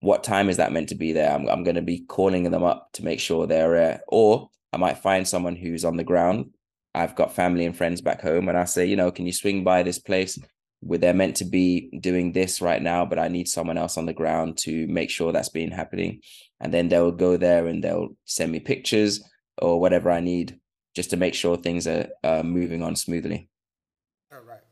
what 0.00 0.24
time 0.24 0.48
is 0.48 0.58
that 0.58 0.72
meant 0.72 0.90
to 0.90 0.94
be 0.94 1.12
there? 1.12 1.32
I'm, 1.32 1.48
I'm 1.48 1.64
going 1.64 1.76
to 1.76 1.82
be 1.82 2.04
calling 2.06 2.50
them 2.50 2.62
up 2.62 2.90
to 2.94 3.04
make 3.04 3.20
sure 3.20 3.46
they're, 3.46 3.76
uh, 3.92 3.98
or 4.08 4.50
I 4.72 4.76
might 4.76 4.98
find 4.98 5.26
someone 5.26 5.56
who's 5.56 5.84
on 5.84 5.96
the 5.96 6.04
ground. 6.04 6.50
I've 6.94 7.14
got 7.14 7.34
family 7.34 7.66
and 7.66 7.76
friends 7.76 8.00
back 8.00 8.22
home, 8.22 8.48
and 8.48 8.56
I 8.56 8.64
say, 8.64 8.86
you 8.86 8.96
know, 8.96 9.10
can 9.10 9.26
you 9.26 9.32
swing 9.32 9.64
by 9.64 9.82
this 9.82 9.98
place 9.98 10.38
where 10.80 10.98
they're 10.98 11.14
meant 11.14 11.36
to 11.36 11.44
be 11.44 11.90
doing 12.00 12.32
this 12.32 12.60
right 12.60 12.82
now, 12.82 13.04
but 13.04 13.18
I 13.18 13.28
need 13.28 13.48
someone 13.48 13.78
else 13.78 13.96
on 13.96 14.06
the 14.06 14.12
ground 14.12 14.58
to 14.58 14.86
make 14.86 15.10
sure 15.10 15.32
that's 15.32 15.48
been 15.48 15.70
happening. 15.70 16.20
And 16.60 16.72
then 16.72 16.88
they'll 16.88 17.12
go 17.12 17.36
there 17.36 17.66
and 17.66 17.82
they'll 17.82 18.10
send 18.24 18.52
me 18.52 18.60
pictures 18.60 19.22
or 19.58 19.80
whatever 19.80 20.10
I 20.10 20.20
need 20.20 20.58
just 20.94 21.10
to 21.10 21.16
make 21.16 21.34
sure 21.34 21.56
things 21.56 21.86
are 21.86 22.08
uh, 22.22 22.42
moving 22.42 22.82
on 22.82 22.96
smoothly. 22.96 23.48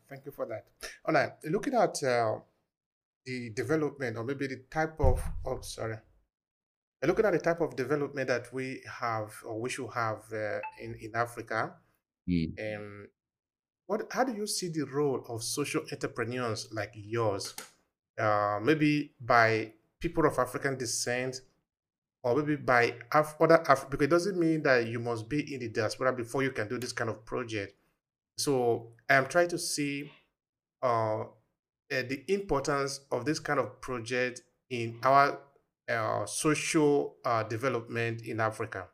Thank 0.09 0.25
you 0.25 0.31
for 0.31 0.45
that. 0.45 0.65
All 1.05 1.13
right. 1.13 1.31
Looking 1.45 1.73
at 1.73 2.01
uh, 2.03 2.35
the 3.25 3.49
development 3.51 4.17
or 4.17 4.23
maybe 4.23 4.47
the 4.47 4.63
type 4.69 4.99
of, 4.99 5.21
oh, 5.45 5.61
sorry. 5.61 5.97
Looking 7.03 7.25
at 7.25 7.33
the 7.33 7.39
type 7.39 7.61
of 7.61 7.75
development 7.75 8.27
that 8.29 8.51
we 8.53 8.81
have 8.99 9.31
or 9.45 9.59
we 9.59 9.69
should 9.69 9.89
have 9.93 10.23
uh, 10.33 10.59
in, 10.81 10.95
in 11.01 11.11
Africa, 11.15 11.73
mm. 12.27 12.53
um, 12.59 13.07
what, 13.85 14.07
how 14.11 14.23
do 14.23 14.33
you 14.33 14.47
see 14.47 14.69
the 14.69 14.83
role 14.83 15.23
of 15.29 15.43
social 15.43 15.83
entrepreneurs 15.91 16.67
like 16.71 16.91
yours, 16.95 17.53
uh, 18.17 18.59
maybe 18.63 19.13
by 19.21 19.73
people 19.99 20.25
of 20.25 20.39
African 20.39 20.77
descent, 20.77 21.41
or 22.23 22.35
maybe 22.37 22.55
by 22.55 22.95
Af- 23.13 23.35
other 23.39 23.63
Af- 23.67 23.89
because 23.89 24.05
it 24.05 24.09
doesn't 24.09 24.39
mean 24.39 24.63
that 24.63 24.87
you 24.87 24.99
must 24.99 25.29
be 25.29 25.53
in 25.53 25.59
the 25.59 25.69
diaspora 25.69 26.11
before 26.11 26.41
you 26.41 26.51
can 26.51 26.67
do 26.67 26.79
this 26.79 26.91
kind 26.91 27.09
of 27.09 27.23
project. 27.23 27.75
So 28.37 28.91
I'm 29.09 29.27
trying 29.27 29.49
to 29.49 29.57
see 29.57 30.11
uh, 30.83 31.21
uh, 31.21 31.25
the 31.89 32.23
importance 32.27 33.01
of 33.11 33.25
this 33.25 33.39
kind 33.39 33.59
of 33.59 33.79
project 33.81 34.41
in 34.69 34.99
our 35.03 35.39
uh, 35.89 36.25
social 36.25 37.15
uh, 37.23 37.43
development 37.43 38.21
in 38.23 38.39
Africa. 38.39 38.87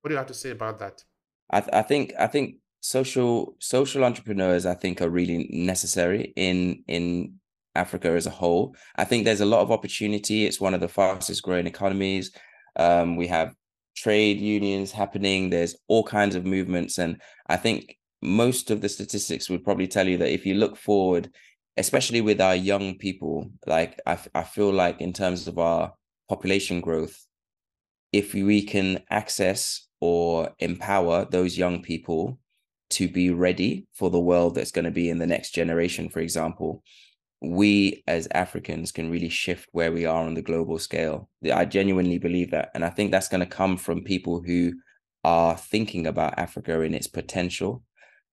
What 0.00 0.08
do 0.08 0.14
you 0.14 0.18
have 0.18 0.28
to 0.28 0.34
say 0.34 0.50
about 0.50 0.78
that? 0.78 1.04
I, 1.50 1.60
th- 1.60 1.72
I 1.72 1.82
think 1.82 2.12
I 2.18 2.26
think 2.26 2.56
social 2.80 3.56
social 3.58 4.04
entrepreneurs 4.04 4.64
I 4.64 4.74
think 4.74 5.02
are 5.02 5.10
really 5.10 5.48
necessary 5.50 6.32
in 6.36 6.82
in 6.86 7.34
Africa 7.74 8.08
as 8.10 8.26
a 8.26 8.30
whole. 8.30 8.74
I 8.96 9.04
think 9.04 9.24
there's 9.24 9.40
a 9.40 9.46
lot 9.46 9.60
of 9.60 9.70
opportunity. 9.70 10.46
It's 10.46 10.60
one 10.60 10.74
of 10.74 10.80
the 10.80 10.88
fastest 10.88 11.42
growing 11.42 11.66
economies. 11.66 12.32
Um, 12.76 13.16
we 13.16 13.26
have 13.26 13.54
trade 13.96 14.38
unions 14.40 14.92
happening. 14.92 15.50
There's 15.50 15.76
all 15.88 16.04
kinds 16.04 16.34
of 16.34 16.46
movements, 16.46 16.98
and 16.98 17.20
I 17.48 17.56
think 17.56 17.96
most 18.22 18.70
of 18.70 18.80
the 18.80 18.88
statistics 18.88 19.48
would 19.48 19.64
probably 19.64 19.86
tell 19.86 20.06
you 20.06 20.18
that 20.18 20.32
if 20.32 20.44
you 20.44 20.54
look 20.54 20.76
forward, 20.76 21.30
especially 21.76 22.20
with 22.20 22.40
our 22.40 22.54
young 22.54 22.96
people, 22.96 23.50
like 23.66 24.00
I, 24.06 24.18
I 24.34 24.42
feel 24.42 24.72
like 24.72 25.00
in 25.00 25.12
terms 25.12 25.48
of 25.48 25.58
our 25.58 25.94
population 26.28 26.80
growth, 26.80 27.26
if 28.12 28.34
we 28.34 28.62
can 28.62 29.02
access 29.10 29.86
or 30.00 30.50
empower 30.58 31.24
those 31.24 31.56
young 31.56 31.82
people 31.82 32.38
to 32.90 33.08
be 33.08 33.30
ready 33.30 33.86
for 33.94 34.10
the 34.10 34.20
world 34.20 34.54
that's 34.54 34.72
going 34.72 34.84
to 34.84 34.90
be 34.90 35.08
in 35.08 35.18
the 35.18 35.26
next 35.26 35.52
generation, 35.52 36.08
for 36.08 36.20
example, 36.20 36.82
we 37.40 38.02
as 38.06 38.28
Africans 38.32 38.92
can 38.92 39.10
really 39.10 39.28
shift 39.28 39.68
where 39.72 39.92
we 39.92 40.04
are 40.04 40.24
on 40.24 40.34
the 40.34 40.42
global 40.42 40.78
scale. 40.78 41.30
I 41.52 41.64
genuinely 41.64 42.18
believe 42.18 42.50
that. 42.50 42.70
And 42.74 42.84
I 42.84 42.90
think 42.90 43.10
that's 43.10 43.28
going 43.28 43.40
to 43.40 43.46
come 43.46 43.76
from 43.76 44.02
people 44.02 44.42
who 44.42 44.72
are 45.24 45.56
thinking 45.56 46.06
about 46.06 46.38
Africa 46.38 46.80
in 46.80 46.94
its 46.94 47.06
potential 47.06 47.82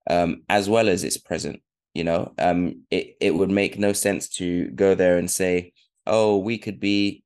um, 0.10 0.43
as 0.50 0.70
well 0.70 0.89
as 0.89 1.04
its 1.04 1.17
present. 1.17 1.62
You 1.93 2.04
know, 2.04 2.34
um, 2.38 2.84
it 2.91 3.15
it 3.20 3.36
would 3.36 3.50
make 3.50 3.80
no 3.80 3.93
sense 3.93 4.30
to 4.38 4.70
go 4.72 4.96
there 4.96 5.17
and 5.17 5.30
say, 5.30 5.74
"Oh, 6.06 6.38
we 6.38 6.58
could 6.58 6.80
be 6.80 7.24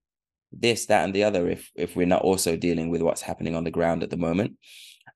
this, 0.52 0.86
that, 0.88 1.04
and 1.04 1.14
the 1.14 1.24
other," 1.24 1.50
if 1.50 1.72
if 1.76 1.96
we're 1.96 2.06
not 2.06 2.22
also 2.22 2.56
dealing 2.56 2.90
with 2.90 3.02
what's 3.02 3.22
happening 3.22 3.56
on 3.56 3.64
the 3.64 3.72
ground 3.72 4.04
at 4.04 4.10
the 4.10 4.18
moment. 4.18 4.58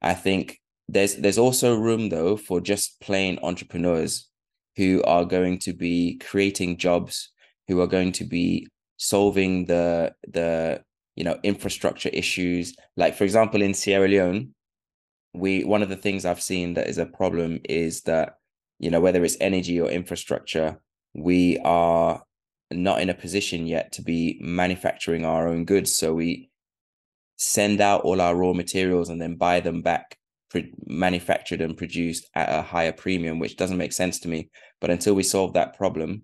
I 0.01 0.13
think 0.13 0.59
there's 0.87 1.15
there's 1.15 1.37
also 1.37 1.75
room 1.75 2.09
though 2.09 2.37
for 2.37 2.61
just 2.61 2.99
plain 3.01 3.39
entrepreneurs 3.41 4.29
who 4.77 5.01
are 5.03 5.25
going 5.25 5.57
to 5.59 5.73
be 5.73 6.17
creating 6.17 6.77
jobs, 6.77 7.31
who 7.67 7.79
are 7.81 7.87
going 7.87 8.11
to 8.13 8.25
be 8.25 8.67
solving 8.97 9.65
the 9.65 10.13
the 10.27 10.83
you 11.15 11.23
know 11.23 11.39
infrastructure 11.43 12.09
issues. 12.09 12.75
Like 12.97 13.15
for 13.15 13.23
example, 13.23 13.61
in 13.61 13.73
Sierra 13.73 14.07
Leone, 14.07 14.53
we 15.37 15.63
one 15.63 15.83
of 15.83 15.89
the 15.89 15.95
things 15.95 16.25
I've 16.25 16.41
seen 16.41 16.73
that 16.75 16.87
is 16.87 16.97
a 16.97 17.05
problem 17.05 17.59
is 17.65 18.01
that 18.03 18.37
you 18.79 18.89
know 18.89 18.99
whether 18.99 19.23
it's 19.23 19.37
energy 19.39 19.79
or 19.79 19.89
infrastructure, 19.89 20.79
we 21.13 21.57
are 21.59 22.23
not 22.71 23.01
in 23.01 23.09
a 23.09 23.13
position 23.13 23.67
yet 23.67 23.91
to 23.93 24.01
be 24.01 24.37
manufacturing 24.41 25.25
our 25.25 25.47
own 25.47 25.65
goods. 25.65 25.95
So 25.95 26.13
we 26.13 26.49
send 27.37 27.81
out 27.81 28.01
all 28.01 28.21
our 28.21 28.35
raw 28.35 28.53
materials 28.53 29.09
and 29.09 29.21
then 29.21 29.35
buy 29.35 29.59
them 29.59 29.81
back 29.81 30.17
manufactured 30.85 31.61
and 31.61 31.77
produced 31.77 32.29
at 32.35 32.49
a 32.49 32.61
higher 32.61 32.93
premium, 32.93 33.39
which 33.39 33.57
doesn't 33.57 33.77
make 33.77 33.93
sense 33.93 34.19
to 34.19 34.27
me. 34.27 34.49
But 34.79 34.89
until 34.89 35.13
we 35.13 35.23
solve 35.23 35.53
that 35.53 35.77
problem, 35.77 36.23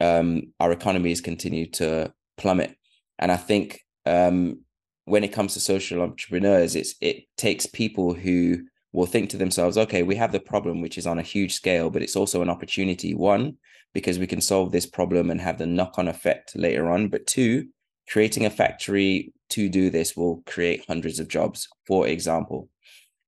um, 0.00 0.52
our 0.58 0.72
economies 0.72 1.20
continue 1.20 1.70
to 1.72 2.12
plummet. 2.36 2.76
And 3.18 3.30
I 3.30 3.36
think 3.36 3.80
um, 4.06 4.60
when 5.04 5.24
it 5.24 5.32
comes 5.32 5.54
to 5.54 5.60
social 5.60 6.00
entrepreneurs, 6.02 6.76
it's 6.76 6.94
it 7.00 7.24
takes 7.36 7.66
people 7.66 8.14
who 8.14 8.64
will 8.92 9.06
think 9.06 9.30
to 9.30 9.36
themselves, 9.36 9.78
okay, 9.78 10.02
we 10.02 10.16
have 10.16 10.32
the 10.32 10.40
problem 10.40 10.80
which 10.80 10.98
is 10.98 11.06
on 11.06 11.18
a 11.18 11.22
huge 11.22 11.54
scale, 11.54 11.90
but 11.90 12.02
it's 12.02 12.16
also 12.16 12.42
an 12.42 12.50
opportunity. 12.50 13.14
One, 13.14 13.56
because 13.94 14.18
we 14.18 14.26
can 14.26 14.40
solve 14.40 14.70
this 14.70 14.86
problem 14.86 15.30
and 15.30 15.40
have 15.40 15.58
the 15.58 15.66
knock-on 15.66 16.08
effect 16.08 16.56
later 16.56 16.90
on. 16.90 17.08
But 17.08 17.26
two, 17.26 17.68
creating 18.08 18.46
a 18.46 18.50
factory 18.50 19.32
to 19.50 19.68
do 19.68 19.90
this 19.90 20.16
will 20.16 20.42
create 20.46 20.84
hundreds 20.86 21.18
of 21.20 21.28
jobs, 21.28 21.68
for 21.86 22.06
example. 22.06 22.68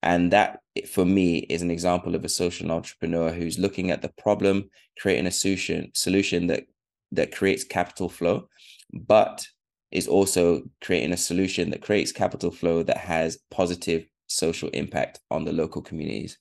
And 0.02 0.32
that 0.32 0.60
for 0.88 1.04
me 1.04 1.38
is 1.38 1.62
an 1.62 1.70
example 1.70 2.14
of 2.14 2.24
a 2.24 2.28
social 2.28 2.70
entrepreneur 2.70 3.30
who's 3.30 3.58
looking 3.58 3.90
at 3.90 4.02
the 4.02 4.12
problem, 4.18 4.70
creating 4.98 5.26
a 5.26 5.30
solution, 5.30 5.90
solution 5.94 6.46
that 6.48 6.64
that 7.12 7.34
creates 7.34 7.64
capital 7.64 8.08
flow, 8.08 8.48
but 8.92 9.46
is 9.94 10.08
also 10.08 10.62
creating 10.82 11.12
a 11.12 11.16
solution 11.16 11.70
that 11.70 11.82
creates 11.82 12.12
capital 12.12 12.50
flow 12.50 12.82
that 12.82 12.98
has 12.98 13.38
positive 13.50 14.04
social 14.26 14.68
impact 14.70 15.20
on 15.30 15.44
the 15.44 15.52
local 15.52 15.80
communities. 15.80 16.38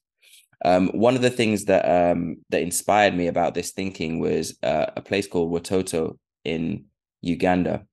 Um, 0.65 0.89
one 0.89 1.15
of 1.15 1.21
the 1.21 1.29
things 1.29 1.65
that 1.65 1.85
um, 1.85 2.37
that 2.49 2.61
inspired 2.61 3.15
me 3.15 3.27
about 3.27 3.53
this 3.53 3.71
thinking 3.71 4.19
was 4.19 4.57
uh, 4.63 4.87
a 4.95 5.01
place 5.01 5.27
called 5.27 5.51
Watoto 5.51 6.17
in 6.45 6.85
Uganda, 7.21 7.85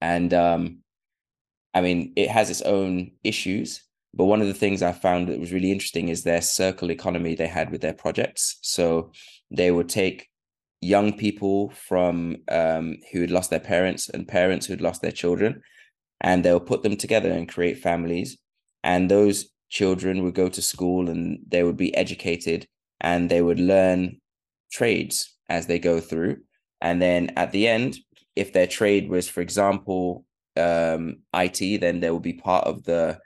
and 0.00 0.32
um, 0.32 0.78
I 1.74 1.82
mean 1.82 2.12
it 2.16 2.30
has 2.30 2.50
its 2.50 2.62
own 2.62 3.12
issues. 3.22 3.82
But 4.12 4.24
one 4.24 4.40
of 4.40 4.48
the 4.48 4.54
things 4.54 4.82
I 4.82 4.90
found 4.90 5.28
that 5.28 5.38
was 5.38 5.52
really 5.52 5.70
interesting 5.70 6.08
is 6.08 6.24
their 6.24 6.42
circle 6.42 6.90
economy 6.90 7.36
they 7.36 7.46
had 7.46 7.70
with 7.70 7.80
their 7.80 7.94
projects. 7.94 8.58
So 8.60 9.12
they 9.52 9.70
would 9.70 9.88
take 9.88 10.29
young 10.80 11.12
people 11.12 11.70
from 11.70 12.36
um, 12.50 12.96
who 13.12 13.20
had 13.20 13.30
lost 13.30 13.50
their 13.50 13.60
parents 13.60 14.08
and 14.08 14.26
parents 14.26 14.66
who 14.66 14.72
had 14.72 14.80
lost 14.80 15.02
their 15.02 15.12
children, 15.12 15.62
and 16.20 16.44
they'll 16.44 16.60
put 16.60 16.82
them 16.82 16.96
together 16.96 17.30
and 17.30 17.48
create 17.48 17.78
families. 17.78 18.38
And 18.82 19.10
those 19.10 19.50
children 19.68 20.22
would 20.22 20.34
go 20.34 20.48
to 20.48 20.62
school 20.62 21.08
and 21.08 21.38
they 21.46 21.62
would 21.62 21.76
be 21.76 21.94
educated 21.94 22.66
and 23.00 23.30
they 23.30 23.40
would 23.40 23.60
learn 23.60 24.20
trades 24.72 25.36
as 25.48 25.66
they 25.66 25.78
go 25.78 26.00
through. 26.00 26.38
And 26.80 27.00
then 27.00 27.32
at 27.36 27.52
the 27.52 27.68
end, 27.68 27.98
if 28.36 28.52
their 28.52 28.66
trade 28.66 29.08
was, 29.08 29.28
for 29.28 29.40
example, 29.40 30.24
um, 30.56 31.18
IT, 31.34 31.80
then 31.80 32.00
they 32.00 32.10
will 32.10 32.20
be 32.20 32.32
part 32.32 32.66
of 32.66 32.84
the 32.84 33.18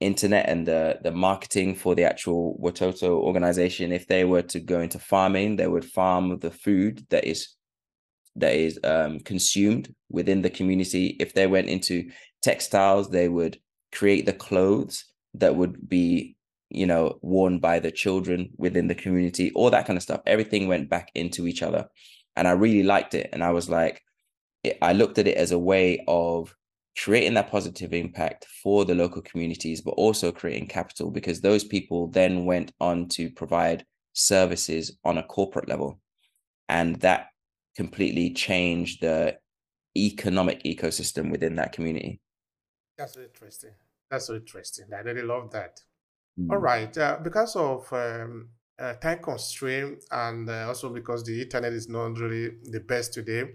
internet 0.00 0.48
and 0.48 0.66
the 0.66 0.98
the 1.02 1.12
marketing 1.12 1.74
for 1.74 1.94
the 1.94 2.04
actual 2.04 2.58
Watoto 2.62 3.10
organization. 3.10 3.92
If 3.92 4.06
they 4.06 4.24
were 4.24 4.42
to 4.42 4.60
go 4.60 4.80
into 4.80 4.98
farming, 4.98 5.56
they 5.56 5.66
would 5.66 5.84
farm 5.84 6.38
the 6.38 6.50
food 6.50 7.06
that 7.10 7.24
is 7.24 7.48
that 8.36 8.54
is 8.54 8.78
um, 8.84 9.20
consumed 9.20 9.94
within 10.10 10.42
the 10.42 10.50
community. 10.50 11.16
If 11.18 11.32
they 11.32 11.46
went 11.46 11.68
into 11.68 12.10
textiles, 12.42 13.10
they 13.10 13.28
would 13.28 13.58
create 13.92 14.26
the 14.26 14.32
clothes 14.32 15.04
that 15.34 15.56
would 15.56 15.88
be 15.88 16.36
you 16.70 16.86
know 16.86 17.18
worn 17.22 17.58
by 17.58 17.78
the 17.78 17.90
children 17.90 18.50
within 18.58 18.88
the 18.88 18.94
community 18.94 19.52
all 19.54 19.70
that 19.70 19.86
kind 19.86 19.96
of 19.96 20.02
stuff 20.02 20.20
everything 20.26 20.66
went 20.66 20.90
back 20.90 21.10
into 21.14 21.46
each 21.46 21.62
other 21.62 21.86
and 22.34 22.48
i 22.48 22.50
really 22.50 22.82
liked 22.82 23.14
it 23.14 23.28
and 23.32 23.44
i 23.44 23.50
was 23.50 23.70
like 23.70 24.02
i 24.82 24.92
looked 24.92 25.18
at 25.18 25.28
it 25.28 25.36
as 25.36 25.52
a 25.52 25.58
way 25.58 26.04
of 26.08 26.54
creating 27.02 27.34
that 27.34 27.50
positive 27.50 27.92
impact 27.92 28.46
for 28.62 28.84
the 28.84 28.94
local 28.94 29.22
communities 29.22 29.80
but 29.80 29.92
also 29.92 30.32
creating 30.32 30.66
capital 30.66 31.10
because 31.10 31.40
those 31.40 31.64
people 31.64 32.08
then 32.08 32.44
went 32.44 32.72
on 32.80 33.08
to 33.08 33.30
provide 33.30 33.84
services 34.12 34.96
on 35.04 35.18
a 35.18 35.22
corporate 35.24 35.68
level 35.68 36.00
and 36.68 36.96
that 36.96 37.28
completely 37.76 38.32
changed 38.32 39.02
the 39.02 39.36
economic 39.96 40.62
ecosystem 40.64 41.30
within 41.30 41.56
that 41.56 41.72
community 41.72 42.20
that's 42.96 43.16
interesting 43.16 43.72
that's 44.10 44.26
so 44.26 44.34
interesting 44.34 44.86
i 44.94 45.00
really 45.00 45.22
love 45.22 45.50
that 45.50 45.80
all 46.50 46.58
mm. 46.58 46.62
right. 46.62 46.96
Uh, 46.96 47.18
because 47.22 47.56
of 47.56 47.90
um, 47.92 48.48
uh, 48.78 48.94
time 48.94 49.18
constraint 49.20 50.04
and 50.10 50.48
uh, 50.48 50.66
also 50.68 50.90
because 50.90 51.24
the 51.24 51.42
internet 51.42 51.72
is 51.72 51.88
not 51.88 52.18
really 52.18 52.56
the 52.64 52.80
best 52.80 53.14
today, 53.14 53.52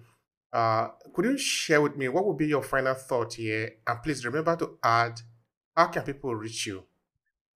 uh, 0.54 0.90
could 1.14 1.26
you 1.26 1.38
share 1.38 1.82
with 1.82 1.96
me 1.98 2.08
what 2.08 2.26
would 2.26 2.38
be 2.38 2.48
your 2.48 2.64
final 2.64 2.94
thought 2.94 3.34
here? 3.34 3.72
And 3.88 4.02
please 4.04 4.26
remember 4.26 4.56
to 4.58 4.78
add 4.84 5.22
how 5.76 5.88
can 5.88 6.04
people 6.04 6.36
reach 6.36 6.68
you? 6.68 6.84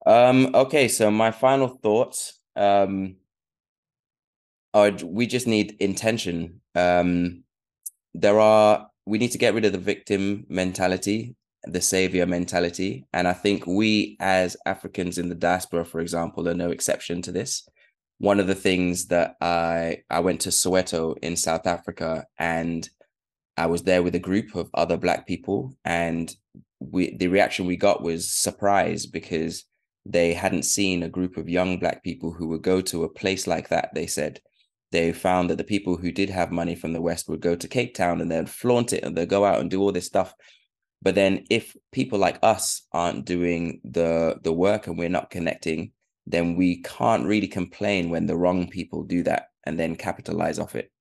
Um, 0.06 0.54
okay, 0.54 0.88
so 0.88 1.10
my 1.12 1.32
final 1.32 1.68
thoughts 1.68 2.40
um, 2.56 3.18
are 4.74 4.92
we 5.04 5.28
just 5.28 5.48
need 5.48 5.76
intention. 5.80 6.62
Um, 6.76 7.44
there 8.14 8.40
are 8.40 8.88
we 9.06 9.18
need 9.18 9.32
to 9.32 9.38
get 9.38 9.54
rid 9.54 9.66
of 9.66 9.72
the 9.72 9.78
victim 9.78 10.46
mentality 10.50 11.36
the 11.66 11.82
savior 11.82 12.26
mentality. 12.26 13.06
And 13.14 13.28
I 13.28 13.34
think 13.34 13.66
we, 13.66 14.18
as 14.20 14.56
Africans 14.66 15.18
in 15.18 15.30
the 15.30 15.36
diaspora, 15.36 15.86
for 15.86 16.00
example, 16.00 16.48
are 16.48 16.54
no 16.54 16.70
exception 16.70 17.22
to 17.24 17.32
this. 17.32 17.68
One 18.18 18.40
of 18.40 18.48
the 18.48 18.56
things 18.56 19.08
that 19.08 19.36
I 19.42 20.04
I 20.10 20.20
went 20.22 20.42
to 20.42 20.50
Soweto 20.50 21.18
in 21.22 21.36
South 21.36 21.68
Africa, 21.68 22.26
and 22.38 22.88
I 23.58 23.68
was 23.68 23.84
there 23.84 24.04
with 24.04 24.16
a 24.16 24.20
group 24.20 24.56
of 24.56 24.70
other 24.74 24.98
Black 24.98 25.28
people, 25.28 25.76
and 25.84 26.34
we 26.80 27.16
the 27.16 27.28
reaction 27.28 27.66
we 27.66 27.78
got 27.78 28.04
was 28.04 28.32
surprise 28.32 29.06
because 29.06 29.66
they 30.06 30.34
hadn't 30.34 30.64
seen 30.64 31.04
a 31.04 31.10
group 31.10 31.38
of 31.38 31.50
young 31.50 31.80
Black 31.80 32.04
people 32.04 32.32
who 32.32 32.48
would 32.50 32.62
go 32.62 32.82
to 32.82 33.04
a 33.04 33.10
place 33.10 33.48
like 33.48 33.70
that. 33.70 33.90
They 33.94 34.08
said 34.08 34.40
they 34.92 35.12
found 35.12 35.50
that 35.50 35.58
the 35.58 35.64
people 35.64 35.98
who 35.98 36.12
did 36.12 36.30
have 36.30 36.52
money 36.52 36.76
from 36.76 36.94
the 36.94 37.02
West 37.02 37.28
would 37.28 37.42
go 37.42 37.56
to 37.56 37.68
Cape 37.68 37.96
Town 37.96 38.22
and 38.22 38.32
then 38.32 38.46
flaunt 38.46 38.94
it 38.94 39.04
and 39.04 39.18
they'd 39.18 39.30
go 39.30 39.44
out 39.44 39.60
and 39.60 39.70
do 39.70 39.82
all 39.82 39.92
this 39.92 40.06
stuff 40.06 40.34
but 41.06 41.14
then 41.14 41.46
if 41.52 41.76
people 41.92 42.18
like 42.18 42.40
us 42.42 42.82
aren't 42.92 43.26
doing 43.26 43.80
the 43.84 44.40
the 44.44 44.52
work 44.52 44.88
and 44.88 44.98
we're 44.98 45.08
not 45.08 45.30
connecting, 45.30 45.92
then 46.26 46.56
we 46.56 46.82
can't 46.82 47.26
really 47.26 47.48
complain 47.48 48.10
when 48.10 48.26
the 48.26 48.38
wrong 48.38 48.68
people 48.68 49.04
do 49.04 49.24
that 49.24 49.50
and 49.66 49.80
then 49.80 49.96
capitalize 49.96 50.60
off 50.60 50.76
it. 50.76 50.92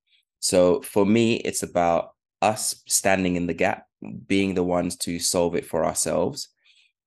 So 0.40 0.82
for 0.82 1.06
me, 1.06 1.36
it's 1.36 1.62
about 1.62 2.10
us 2.42 2.82
standing 2.86 3.36
in 3.36 3.46
the 3.46 3.54
gap, 3.54 3.86
being 4.26 4.54
the 4.54 4.64
ones 4.64 4.96
to 4.98 5.18
solve 5.18 5.54
it 5.54 5.64
for 5.64 5.84
ourselves, 5.84 6.48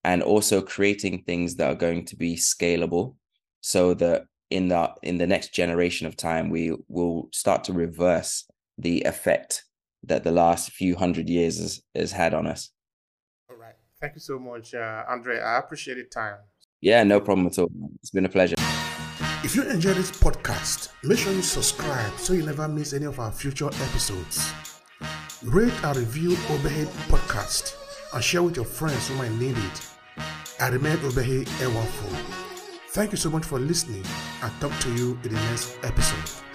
and 0.04 0.24
also 0.24 0.62
creating 0.62 1.24
things 1.24 1.56
that 1.56 1.70
are 1.70 1.76
going 1.76 2.06
to 2.06 2.16
be 2.16 2.36
scalable 2.36 3.16
so 3.62 3.94
that 3.96 4.24
in 4.50 4.70
the 4.70 4.90
in 5.04 5.18
the 5.18 5.28
next 5.28 5.54
generation 5.54 6.08
of 6.08 6.16
time 6.16 6.50
we 6.50 6.74
will 6.88 7.28
start 7.34 7.66
to 7.66 7.74
reverse 7.74 8.50
the 8.78 9.02
effect 9.02 9.66
that 10.04 10.24
the 10.24 10.32
last 10.32 10.72
few 10.72 10.96
hundred 10.96 11.28
years 11.28 11.60
has, 11.60 11.82
has 11.94 12.12
had 12.12 12.34
on 12.34 12.48
us. 12.48 12.70
All 13.50 13.58
right. 13.58 13.74
Thank 14.00 14.14
you 14.16 14.22
so 14.22 14.40
much, 14.40 14.74
uh, 14.74 15.04
André. 15.10 15.44
I 15.44 15.58
appreciate 15.58 15.98
your 15.98 16.06
time. 16.06 16.38
Yeah, 16.82 17.04
no 17.04 17.20
problem 17.20 17.48
at 17.48 17.58
all. 17.58 17.70
It's 18.02 18.12
been 18.12 18.26
a 18.26 18.30
pleasure. 18.30 18.56
If 19.44 19.56
you 19.56 19.64
enjoy 19.64 19.94
this 19.94 20.12
podcast, 20.12 20.90
make 21.04 21.18
sure 21.18 21.34
you 21.34 21.42
subscribe 21.42 22.18
so 22.18 22.34
you 22.34 22.44
never 22.46 22.68
miss 22.68 22.94
any 22.94 23.06
of 23.06 23.20
our 23.20 23.32
future 23.32 23.68
episodes. 23.68 24.52
Rate 25.44 25.74
and 25.84 25.98
review 25.98 26.32
Obehi 26.32 26.86
Podcast 27.08 27.76
and 28.14 28.24
share 28.24 28.44
with 28.44 28.56
your 28.56 28.66
friends 28.66 29.08
who 29.08 29.16
might 29.16 29.32
need 29.34 29.58
it. 29.58 29.88
I 30.60 30.70
remain 30.70 30.98
Obehi 30.98 31.46
Ewanfoh. 31.60 32.48
Thank 32.90 33.12
you 33.12 33.18
so 33.18 33.30
much 33.30 33.46
for 33.46 33.60
listening 33.60 34.04
and 34.42 34.52
talk 34.60 34.78
to 34.80 34.94
you 34.96 35.20
in 35.24 35.34
the 35.34 35.40
next 35.50 35.78
episode. 35.84 36.47